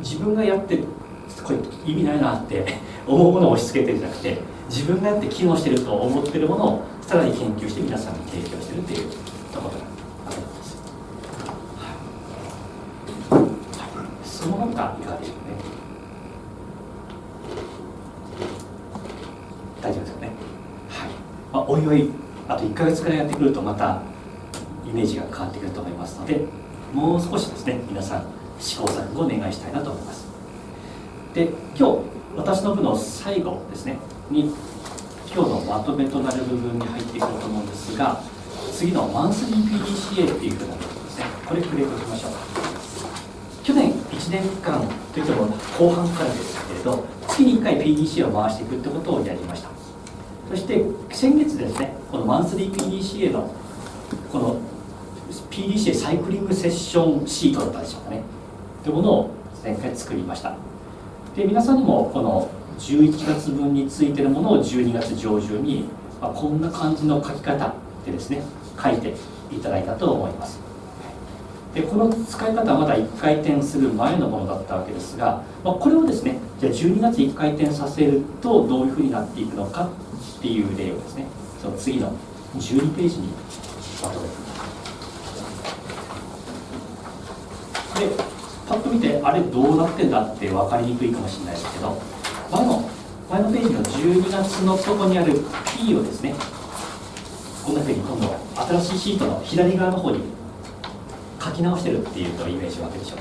[0.00, 0.78] 自分がやって
[1.42, 2.64] これ意味ないなって
[3.06, 9.08] 思うものを押し付けてるんじゃなくて自分がやって機能してると思ってるものをさらに研究して皆さんに提供してるっていう
[9.52, 9.86] ところが
[10.28, 10.80] あるんです、
[13.30, 15.80] はい、その他いかがでしょうね。
[19.82, 20.30] 大丈夫ですよね。
[20.88, 21.08] はい、
[21.52, 22.10] まあ、おいおい
[22.48, 24.02] あと1か月くらいやってくるとまた
[24.86, 26.44] イメージが変わってくると思いますので
[26.92, 28.24] もう少しですね皆さん
[28.58, 30.29] 試行錯誤をお願いしたいなと思います。
[31.34, 31.98] で今日
[32.36, 33.98] 私の部の最後ですね。
[34.30, 34.52] に
[35.32, 38.20] 今日のまとめとなる部分に入っていこうと思うんですが
[38.72, 41.24] 次のマンスリー PDCA っていうふうなものですね。
[41.46, 42.30] これ触れておきましょう。
[43.62, 45.46] 去年1年間といっても
[45.78, 49.68] 後半からですけれど月に1回 PDCA を回していくってことをやりました。
[50.48, 53.54] そして先月ですねこのマンスリー PDCA の
[54.32, 54.56] この
[55.50, 58.22] PDCA サイクリングセッションシートだったでしょうかね。
[58.82, 59.30] というものを
[59.62, 60.69] 前回作りました。
[61.34, 65.84] で皆さんにもこの11月分についてのものを12月上旬に、
[66.20, 67.74] まあ、こんな感じの書き方
[68.04, 68.42] でですね
[68.82, 69.14] 書いて
[69.52, 70.58] いただいたと思います。
[71.74, 79.88] でこの使い方はまだ1回転する前のものだったわけですが、まあ、これをですねじゃあ12月1回転させるとどういうふうになっていくのか
[80.38, 81.26] っていう例をですね
[81.62, 82.12] その次の
[82.56, 83.28] 12ページに
[84.02, 84.34] まとめて
[88.08, 88.30] で
[88.70, 92.00] パッと見てあれどうなってんだって分かりにくいかもしれないですけど
[92.52, 92.88] 前の
[93.28, 95.40] 前のページの12月のとこにある
[95.76, 96.34] P をですね
[97.64, 98.36] こんなふうに今度
[98.80, 100.20] 新しいシートの左側の方に
[101.42, 103.18] 書き直してるっていうとイメージわけでしょう。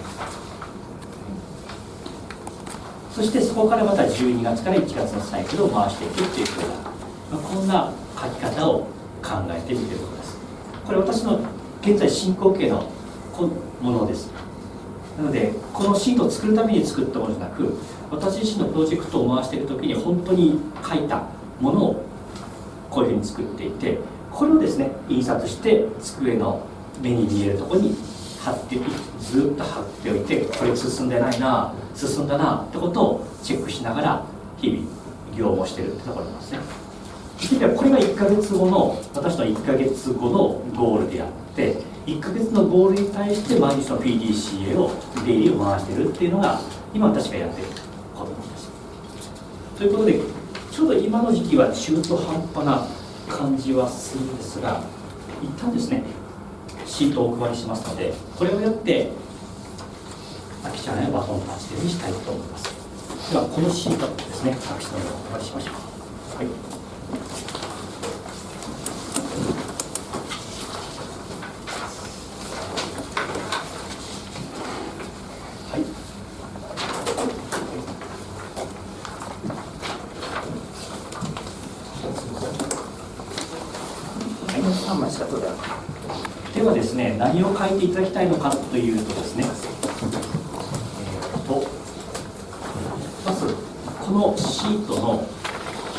[3.12, 6.82] そしてそこからまた12月から1月のサイクルを回していくっていうふうな、ま
[7.34, 8.80] あ、こんな書き方を
[9.24, 10.38] 考えてみてることです。
[10.86, 11.40] これ私の
[11.82, 12.88] 現在進行形の
[13.82, 14.39] ものです。
[15.20, 17.78] なのでこのシートを作るために作ったものじゃなく
[18.10, 21.24] 私自身のプロジェクトを回している時に本当に書いた
[21.60, 22.06] ものを
[22.90, 24.00] こういうふうに作っていて
[24.32, 26.66] これをですね印刷して机の
[27.02, 27.96] 目に見えるとこに
[28.40, 28.78] 貼って
[29.20, 34.26] ずっと貼っておいてこれ進んでないな進んだなってことをチェックしながら
[34.58, 34.88] 日々
[35.36, 36.60] 業務をしてるってところなんですね。
[37.60, 41.78] でこれが1ヶ月後の私の1ヶ月後のゴールであって
[42.10, 44.92] 1ヶ月のゴールに対して毎日の PDCA を
[45.26, 46.60] デイリーを回してるっていうのが
[46.92, 47.68] 今私がやってる
[48.16, 48.72] ことなんです。
[49.78, 50.20] ということで
[50.72, 52.88] ちょうど今の時期は中途半端な
[53.28, 54.82] 感じはするんですが
[55.44, 56.04] 一旦ですね
[56.86, 59.12] シートをお配りしますのでこれをやって
[60.64, 63.32] あきちゃんへバトンタッチにしたいと思います。
[63.32, 66.38] ではこのシートですねあきちゃんへお配りしましょう。
[66.38, 66.48] はい
[86.56, 91.66] ではですね何を書いていただきたいのかというとですね、えー、と
[93.26, 93.56] まず
[94.06, 95.26] このシートの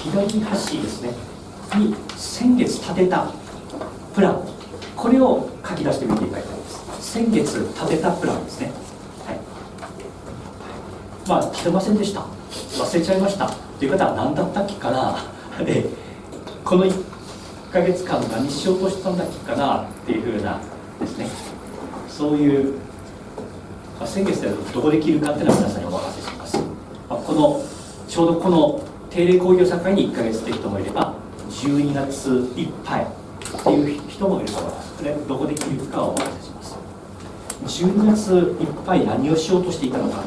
[0.02, 1.14] 左端ですね。
[1.76, 3.32] に先月立てた
[4.14, 4.48] プラン。
[4.96, 7.12] これを書き出してみていただきたいです。
[7.12, 8.72] 先月立てたプランですね、
[9.26, 9.38] はい、
[11.28, 12.20] まあ来てませんでした。
[12.20, 13.48] 忘れちゃいました。
[13.78, 15.16] という方は何だったっけかな。
[15.64, 15.86] で
[16.64, 16.92] この1
[17.72, 20.58] ヶ月間何しようとしたんだっけかなっていうふうな
[21.00, 21.49] ですね。
[22.20, 22.74] そういう、
[23.98, 26.58] まあ、先月でどこで切るかっていうのは皆さんにお任せします、
[27.08, 27.64] まあ、この
[28.06, 31.14] ちょうどこの定例講義を境に1ヶ月という人もいれば
[31.48, 33.06] 12月いっぱいっ
[33.64, 35.02] ていう人もいると思います。
[35.02, 36.76] でどこで切るかをお任せします。
[37.82, 40.22] 12月いっぱい何をしようとしていたのか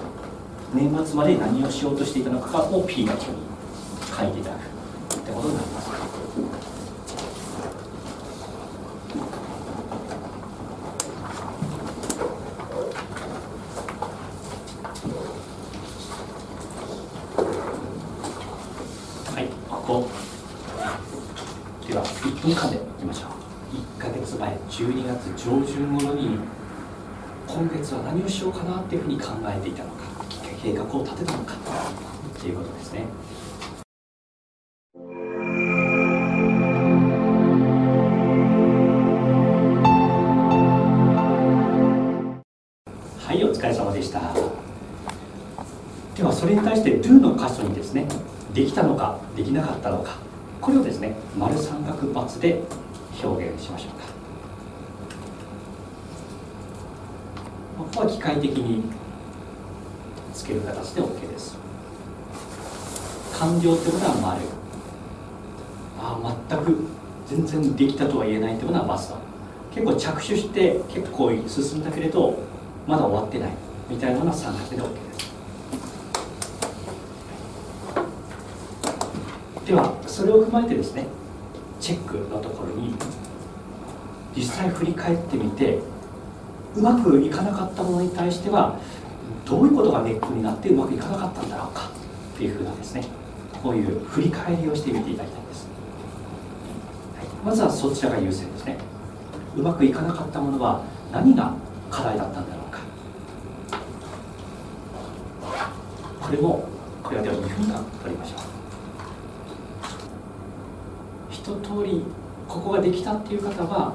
[0.74, 5.93] 年末まで何をしようとしていたのかを P が書いていただくってことになります。
[71.48, 72.38] 進んだけれど
[72.88, 73.52] まだ終わってない
[73.90, 75.34] みたいなのが三角で OK です。
[79.66, 81.08] ではそれを踏まえてですね
[81.80, 82.94] チェックのところに
[84.36, 85.80] 実際振り返ってみて
[86.76, 88.80] うまくいかなかったものに対しては
[89.46, 91.90] どういうことがネックになってうまくいかなかったんだろうか
[92.36, 93.06] っていうふうなですね
[93.62, 95.68] こういう振り返りをしてみていただきたいんです、
[97.18, 98.78] はい、まずはそちらが優先ですね。
[99.56, 100.84] うまくいかなかったものは
[101.14, 101.54] 何が
[101.92, 102.80] 課題だったんだろうか。
[106.20, 106.68] これも
[107.04, 108.40] これはでは2分間取りましょう。
[111.30, 112.04] 一通り
[112.48, 113.94] ここができたっていう方は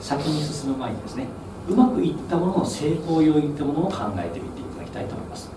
[0.00, 1.28] 先に進む前にですね
[1.68, 5.50] うまくいったものの成功要因というものを考えてみていただきたいと思います。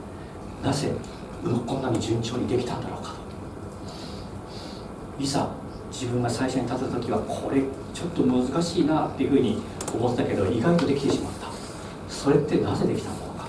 [0.63, 0.93] なぜ
[1.65, 3.15] こんなに順調にできたんだろうか
[5.19, 5.49] いざ
[5.91, 9.59] 自分が最初に立った時はこれちょっと難しいなっていうふうに
[9.97, 11.47] 思ったけど意外とできてしまった。
[12.09, 13.47] それってなぜできたんだろうか。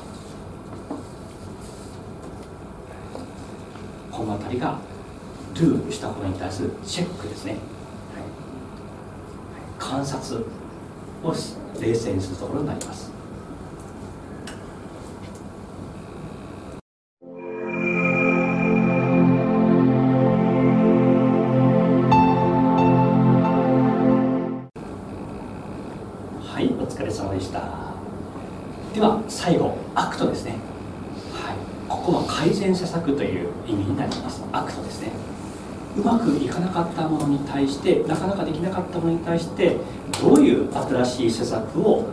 [4.10, 4.78] この辺りが
[5.54, 7.60] do したことに対するチェックですね、はい、
[9.78, 10.44] 観察
[11.22, 11.34] を
[11.80, 13.11] 冷静にするところになります。
[35.96, 39.76] うまくいかなかったものに対してなかなかできなかったものに対して
[40.22, 42.08] どういう新しい施策を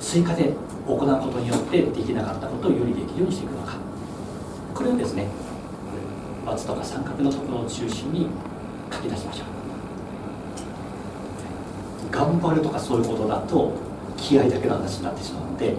[0.00, 0.52] 追加で
[0.86, 3.74] 行うことによってできなかったことをよりできるようにしていくのか。
[4.74, 5.28] これをですね
[6.46, 8.26] ×とか三角のところを中心に
[8.92, 9.46] 書き出しましょう。
[12.10, 13.72] 頑張るとかそういうことだと
[14.16, 15.76] 気合だけの話になってしまうので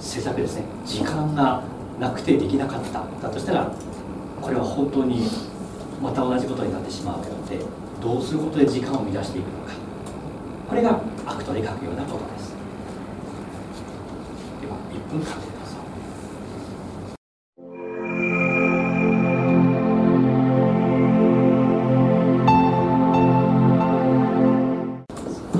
[0.00, 1.62] 施策ですね時間が
[2.00, 3.04] なくてできなかった。
[3.22, 3.70] だとしたら
[4.40, 5.28] これは本当に
[6.04, 7.58] また同じことになってしまうので
[8.02, 9.72] どうすることで時間を生み出していくのか。
[10.68, 12.54] これがアクトで書くようなことです。
[14.60, 15.54] では1分間で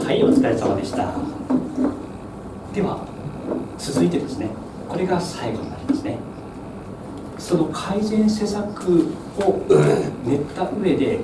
[0.05, 0.99] はいお疲れ様でした。
[2.75, 3.07] では
[3.79, 4.51] 続いてですね。
[4.89, 5.84] これが最後になります。
[7.45, 9.07] その改善施策
[9.39, 9.61] を
[10.25, 11.21] 練った上で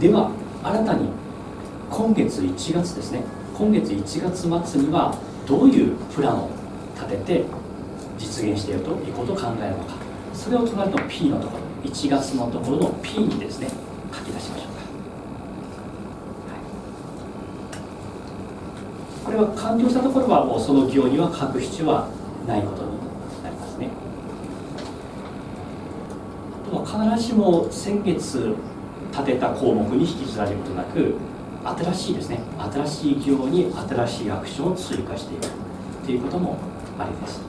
[0.00, 0.30] では
[0.64, 1.00] 新たに
[1.90, 3.22] 今月1月ですね。
[3.54, 5.14] 今月1月末には
[5.46, 6.48] どういうプランを
[6.94, 7.44] 立てて
[8.18, 9.96] 実現しているということを考えるのか。
[10.32, 13.68] それを隣の P のところ1月のところの P にですね
[14.10, 14.70] 書き出しましょう
[19.26, 22.08] これは完了したところはもうその行には書く必要は
[22.46, 22.88] ないことに
[23.44, 23.90] なりますね
[26.90, 28.56] 必ずしも先月
[29.12, 31.14] 立てた項目に引きずられることなく
[31.62, 32.40] 新しいですね。
[32.58, 35.46] 新しい行に新しいアクションを追加していく
[36.04, 36.58] ということも
[36.98, 37.42] ありです。
[37.42, 37.46] は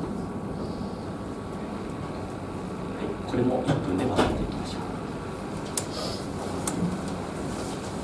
[3.01, 3.31] い。
[3.31, 4.81] これも1分でまとめていきましょう。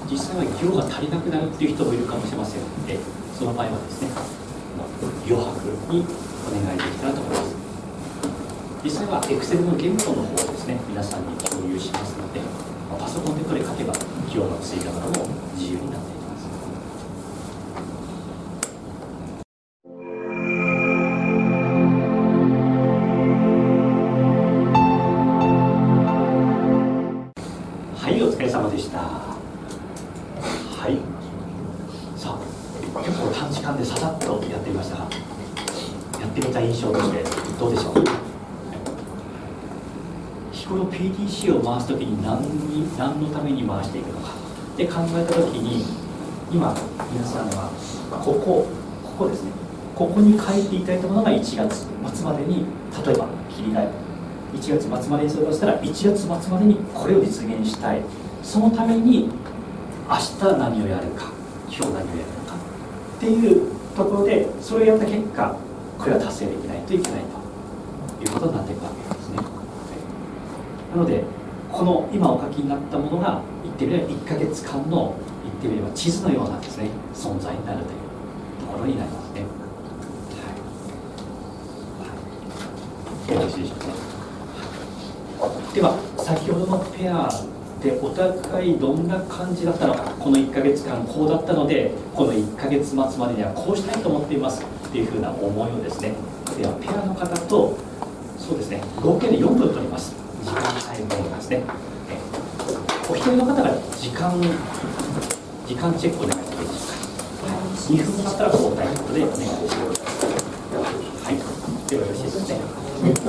[0.10, 2.98] 実際は行が足りなくなるっていう人もいるかもしれませんので
[3.38, 4.10] その場合はですね
[5.28, 6.04] 余白に
[6.48, 7.56] お願いできたらと思います。
[8.84, 12.42] 実際は Excel の原稿の方ね皆さんに共有しますので
[13.00, 13.94] パソコンでこれ書けば
[14.30, 16.17] 行の追加なども自由になって
[44.78, 45.86] かで考えたときに
[46.52, 46.76] 今
[47.12, 47.72] 皆さんは
[48.24, 48.68] ここ
[49.04, 49.52] ここですね。
[49.96, 52.66] ここに書いていただいたものが1月末までに
[53.04, 53.92] 例えば切り替え
[54.54, 58.02] 1月末までにそれをしたら1月末までにこれを実現したい。
[58.44, 59.30] そのために
[60.08, 61.32] 明日何をやるか
[61.68, 62.56] 今日何をやるのか
[63.18, 65.58] っていうところでそれをやった結果
[65.98, 67.22] これは達成できないといけない
[68.20, 69.38] ということになっていくわけですね。
[70.96, 71.24] なので
[71.78, 75.14] この今お書きになったものが言ってみれば1ヶ月間の
[75.44, 76.90] 言ってみれば地図のようなですね。
[77.14, 77.98] 存在になるという。
[78.62, 79.42] ところになりますね。
[83.30, 83.86] はい、はい、よろしいでしょうか
[85.76, 87.30] では先ほどのペア
[87.84, 90.02] でお互いどんな感じだったのか。
[90.18, 94.64] この1ヶ月間こうだったのでこの1ヶ月末までにはこうしたいと思っています。
[94.64, 96.16] っていうふうな思いをですね。
[96.58, 97.78] ではペアの方と
[98.40, 98.82] そうですね。
[99.00, 100.17] 合計で4分取ります。
[100.98, 101.64] 時間帯分ですね。
[102.10, 102.18] え
[103.08, 103.70] お一人の方が
[104.02, 104.34] 時間
[105.68, 106.88] 時間チェックお願いしていいです。
[106.90, 107.54] か
[107.94, 109.78] 2分だったら交代ということでお願いします。
[111.24, 111.38] はい。
[111.88, 112.58] ではよろしいですね。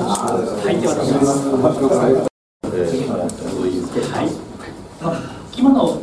[0.01, 0.81] はい。
[0.81, 1.45] では出します
[5.05, 6.01] はい、今の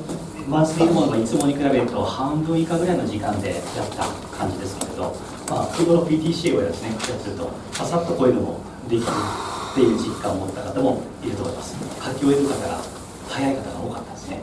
[0.48, 1.26] マンスリーモードはい。
[1.26, 2.98] つもに比べると半分以下ぐらい。
[2.98, 4.06] の時間でやった
[4.38, 5.16] 感じですけれど、
[5.50, 8.32] まあ、日頃 PTC をですねやってるとささっとこうい。
[8.32, 9.08] うのもできる
[9.76, 11.76] っていう実感を持った方もいると思います。
[12.02, 12.80] 書き終える方が
[13.28, 14.40] 早い方が多かったですね、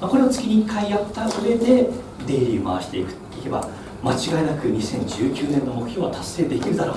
[0.00, 1.88] まあ、これを月に1回やった上で
[2.26, 3.68] デイリー回していくいけば
[4.02, 6.96] 間違いなく2019年の目標は達成できるだろう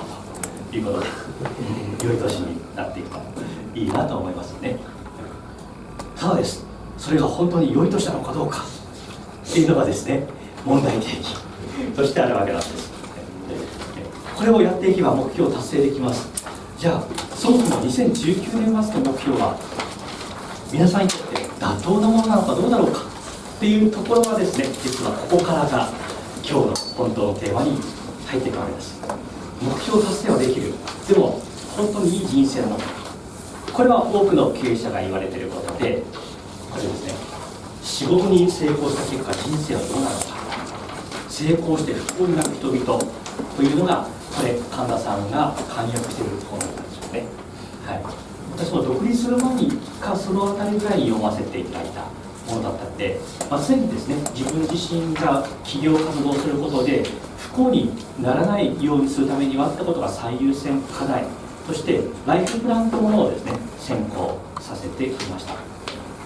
[0.72, 1.06] ということで
[2.10, 3.18] 良い年になっていくと
[3.72, 4.76] いいなと思いますね。
[6.16, 6.66] ただです
[6.98, 8.64] それが本当に良い年なのかどうか
[9.48, 10.26] っていうのがですね
[10.64, 11.36] 問題提起
[11.94, 12.92] としてあるわけなんです。
[14.36, 16.43] これをやっていけば目標を達成できます。
[16.84, 17.00] じゃあ
[17.34, 19.56] そもそも2019年末の目標は
[20.70, 25.88] 皆さんにとって妥当なものなのかどうだろうかっていうところがですね実はここからが
[26.44, 27.80] 今日の本当のテーマに
[28.28, 29.00] 入っていくわけです。
[29.64, 30.74] 目標達成はできる。
[31.08, 31.40] でも
[31.72, 32.84] 本当にいい人生なのか。
[33.72, 36.04] これは多くの経営者が言われていることで
[36.68, 37.14] これですね。
[37.80, 40.36] 仕事に成功した結果人生はどうなのか。
[41.32, 43.00] 成功して不幸になる人々
[43.56, 44.06] というのが
[44.36, 47.24] これ神田さんが簡約しているところなんですよね、
[47.86, 48.02] はい、
[48.56, 49.70] 私も独立する前に
[50.00, 52.02] かその辺りぐらいに読ませていただいた
[52.50, 53.18] ものだったので、
[53.50, 57.04] まあ、常にですね自分自身が企業活動することで
[57.38, 61.24] 不幸にならないようにするためにはってことが最優先課題
[61.66, 65.54] そしてライフプランというものをですね先行させてきました。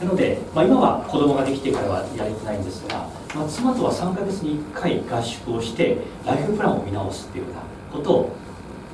[0.00, 7.62] なので、まあ、今は子供ができてからはやれてないんですが、まあ、妻とは3ヶ月に1回合宿をしてライフプランを見直すっていうような
[7.92, 8.36] ことを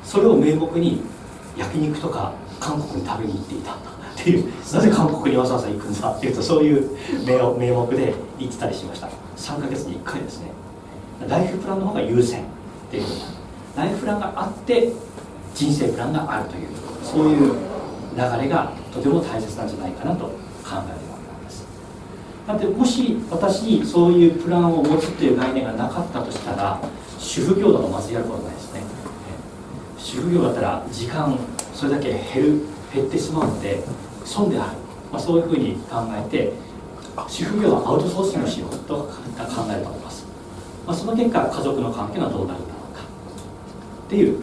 [0.03, 1.03] それを名目に
[1.57, 3.77] 焼肉とか韓国に食べに行っていたっ
[4.17, 6.91] ていうなぜ韓国にわざわざ行くんだっていうとそういう
[7.27, 9.09] 名 名目で行ってたりしました。
[9.37, 10.53] 3ヶ月に1回ですね。
[11.29, 12.45] ライフプランの方が優先っ
[12.91, 13.05] ていう
[13.77, 14.93] ライフプランがあって
[15.55, 16.69] 人生プランがあるという
[17.03, 17.55] そういう
[18.17, 20.31] 流れがとても大切なんじゃないかなと考
[20.71, 21.67] えるわけなんです。
[22.47, 26.79] なのでもし私にそういうプランを持つという概念がなかったとしたら
[27.25, 28.83] 主婦業だとまずやることないですね。
[29.97, 31.39] 主婦業だったら時間
[31.73, 32.61] それだけ減る
[32.93, 33.83] 減ってしまうので
[34.25, 34.77] 損である、
[35.11, 36.53] まあ、そういうふうに考えて
[37.27, 39.09] 主婦業はアウトソーシングしようと考
[39.71, 40.27] えると思います、
[40.87, 43.03] まあ、その結果家族の関係がどうなるだろうか。
[44.07, 44.43] っていう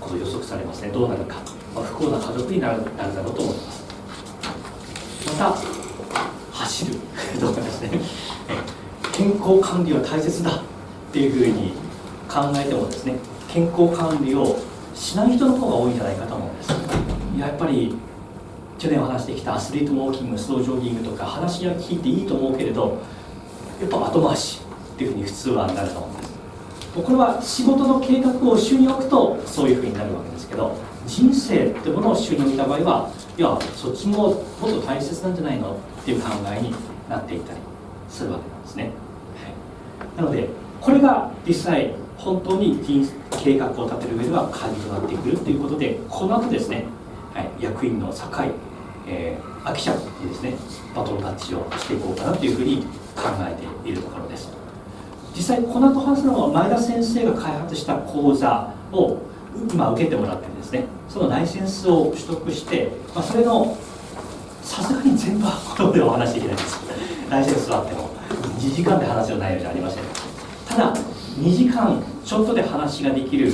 [0.00, 0.88] ことを予測されますね。
[0.88, 1.36] どうなるか、
[1.74, 3.84] まあ、不幸な家族になるなるだろうと思います。
[5.26, 5.56] また
[6.52, 6.94] 走る。
[7.38, 8.00] とかですね。
[9.12, 10.50] 健康管理は大切だ。
[10.50, 10.60] っ
[11.12, 11.74] ていうふうに
[12.32, 13.16] 考えてもですね
[13.48, 14.58] 健康管理を
[14.94, 16.70] しない人の方が多いんじゃないかと思うんです。
[17.38, 17.94] やっぱり
[18.78, 22.98] 去年お話してきたアスリートウォーキングスロージョギングとか話は聞いていいと思うけれど
[23.80, 24.60] やっぱ後回し
[24.94, 26.32] っていうふうに普通はなると思うんです。
[26.94, 30.76] これは仕事の計画を主に置くとそういうふうになるわけですけど
[31.06, 36.74] 人生ってものを主に置いた場合はいやそっちももっと大切なんじゃないのっていう考えに
[37.08, 37.58] なっていたり
[38.10, 40.48] するわけなんですね、はい、なので
[40.80, 43.08] これが実際本当に人
[43.42, 46.84] 計画を立てる上では鍵となってくるということでこの後ですね、
[47.34, 48.50] はい、役員の酒井、
[49.08, 50.54] えー、秋社にですね
[50.94, 52.82] バトンタッチをしていこうかなというふうに
[53.16, 53.54] 考え
[53.84, 54.52] ているところです。
[55.34, 59.18] 実際この後話すのは前田先生が開発した講座を
[59.72, 63.76] 今受けてもらってですねそのライセンスを取得して、まあ、それの
[64.62, 66.80] さすがに全部はここではお話しできないです
[67.30, 68.10] ライセンスはあっても
[68.58, 70.02] 2時間で話すような内容じゃありません。
[70.68, 73.52] ただ2時間ちょっとで話ができる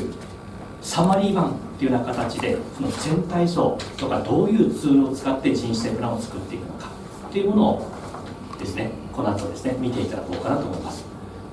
[0.82, 6.90] サマリー版っていうような形でその全体像とかどういうツールを使って人生プランを作っていくのか
[7.28, 7.90] っていうものを
[8.58, 11.04] ですねこの後ですね見ていただこうかなと思います。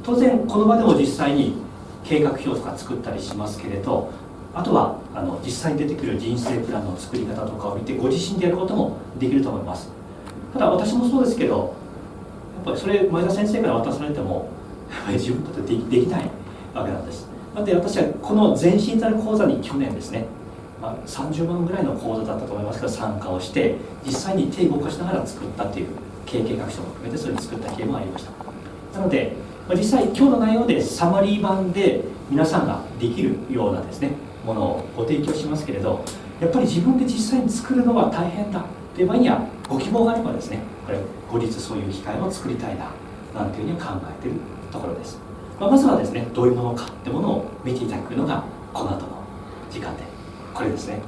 [0.03, 1.55] 当然この場でも実際に
[2.03, 4.11] 計画表とか作ったりしますけれど
[4.53, 9.89] あとはあの実際に出てくる人生プランの作り方とかを見てご自身でやることもできると思います。
[10.53, 11.73] ただ私もそうですけど
[12.55, 14.49] やっぱりそれ前田先生から渡されても
[15.03, 16.29] ぱり自分だってできない
[16.73, 17.27] わけなんです。
[17.53, 20.25] なので私はこの全身たる講座に去年ですね、
[20.81, 23.75] まあ、30万ぐらいの講座だったと思いますけど参加をして
[24.05, 25.87] 実際に手を動かしながら作ったっていう
[26.25, 28.31] 経験学習も含めてそれに作った経験もありました。
[28.99, 29.33] なので
[29.67, 34.11] まあ実際今日の内容でサマリー版で皆さんができるようなですね
[34.45, 36.03] ものをご提供しますけれど
[36.41, 40.99] やっぱり自分で実際に作るのは大変だという場合にはご希望があればですねこれ
[41.31, 42.91] 後日そういう機会を作りたいな
[43.33, 44.37] なんていうふうに考えている。
[44.71, 45.19] ところです、
[45.59, 48.43] まあ、まずはですねどういうものかってものを見ていただくのが
[48.73, 49.07] この後の
[49.71, 50.03] 時間で
[50.53, 51.01] これですね。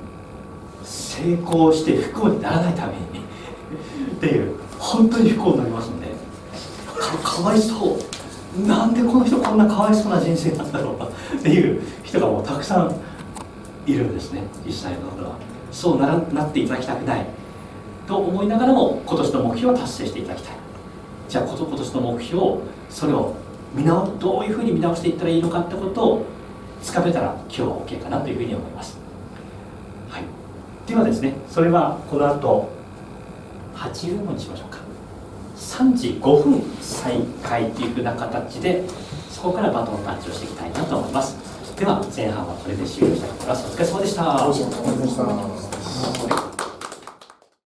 [0.83, 2.99] 成功して不幸にならないために
[4.15, 6.07] っていう本当に不幸になりますので
[7.23, 8.67] かわいそう。
[8.67, 12.95] なんでこの人こんなかわいそうな人生なんだろうっていう人がもうたくさん
[13.85, 15.35] いるんですね実際のところは。
[15.71, 17.25] そうならなっていただきたくない。
[18.07, 20.55] と思いながらも今年の目標を達成していただきたい。
[21.27, 23.33] じゃあ今年の目標をそれを
[23.73, 26.25] 見直どういうふうに見直していったらいいのかってことを
[26.81, 28.97] つかめたら今日は OK かなというふうに思います、
[30.09, 30.23] はい、
[30.87, 32.69] ではですねそれはこの後
[33.75, 34.77] 8分後にしましょうか。
[35.57, 38.83] 3時5分再開というふうな形で
[39.29, 41.35] そこからバトンタッチをしていきたいなと思います。
[41.75, 44.47] では前半はこれで終了したいと思いますお疲れ様でした。
[44.47, 46.56] お疲れ様でした。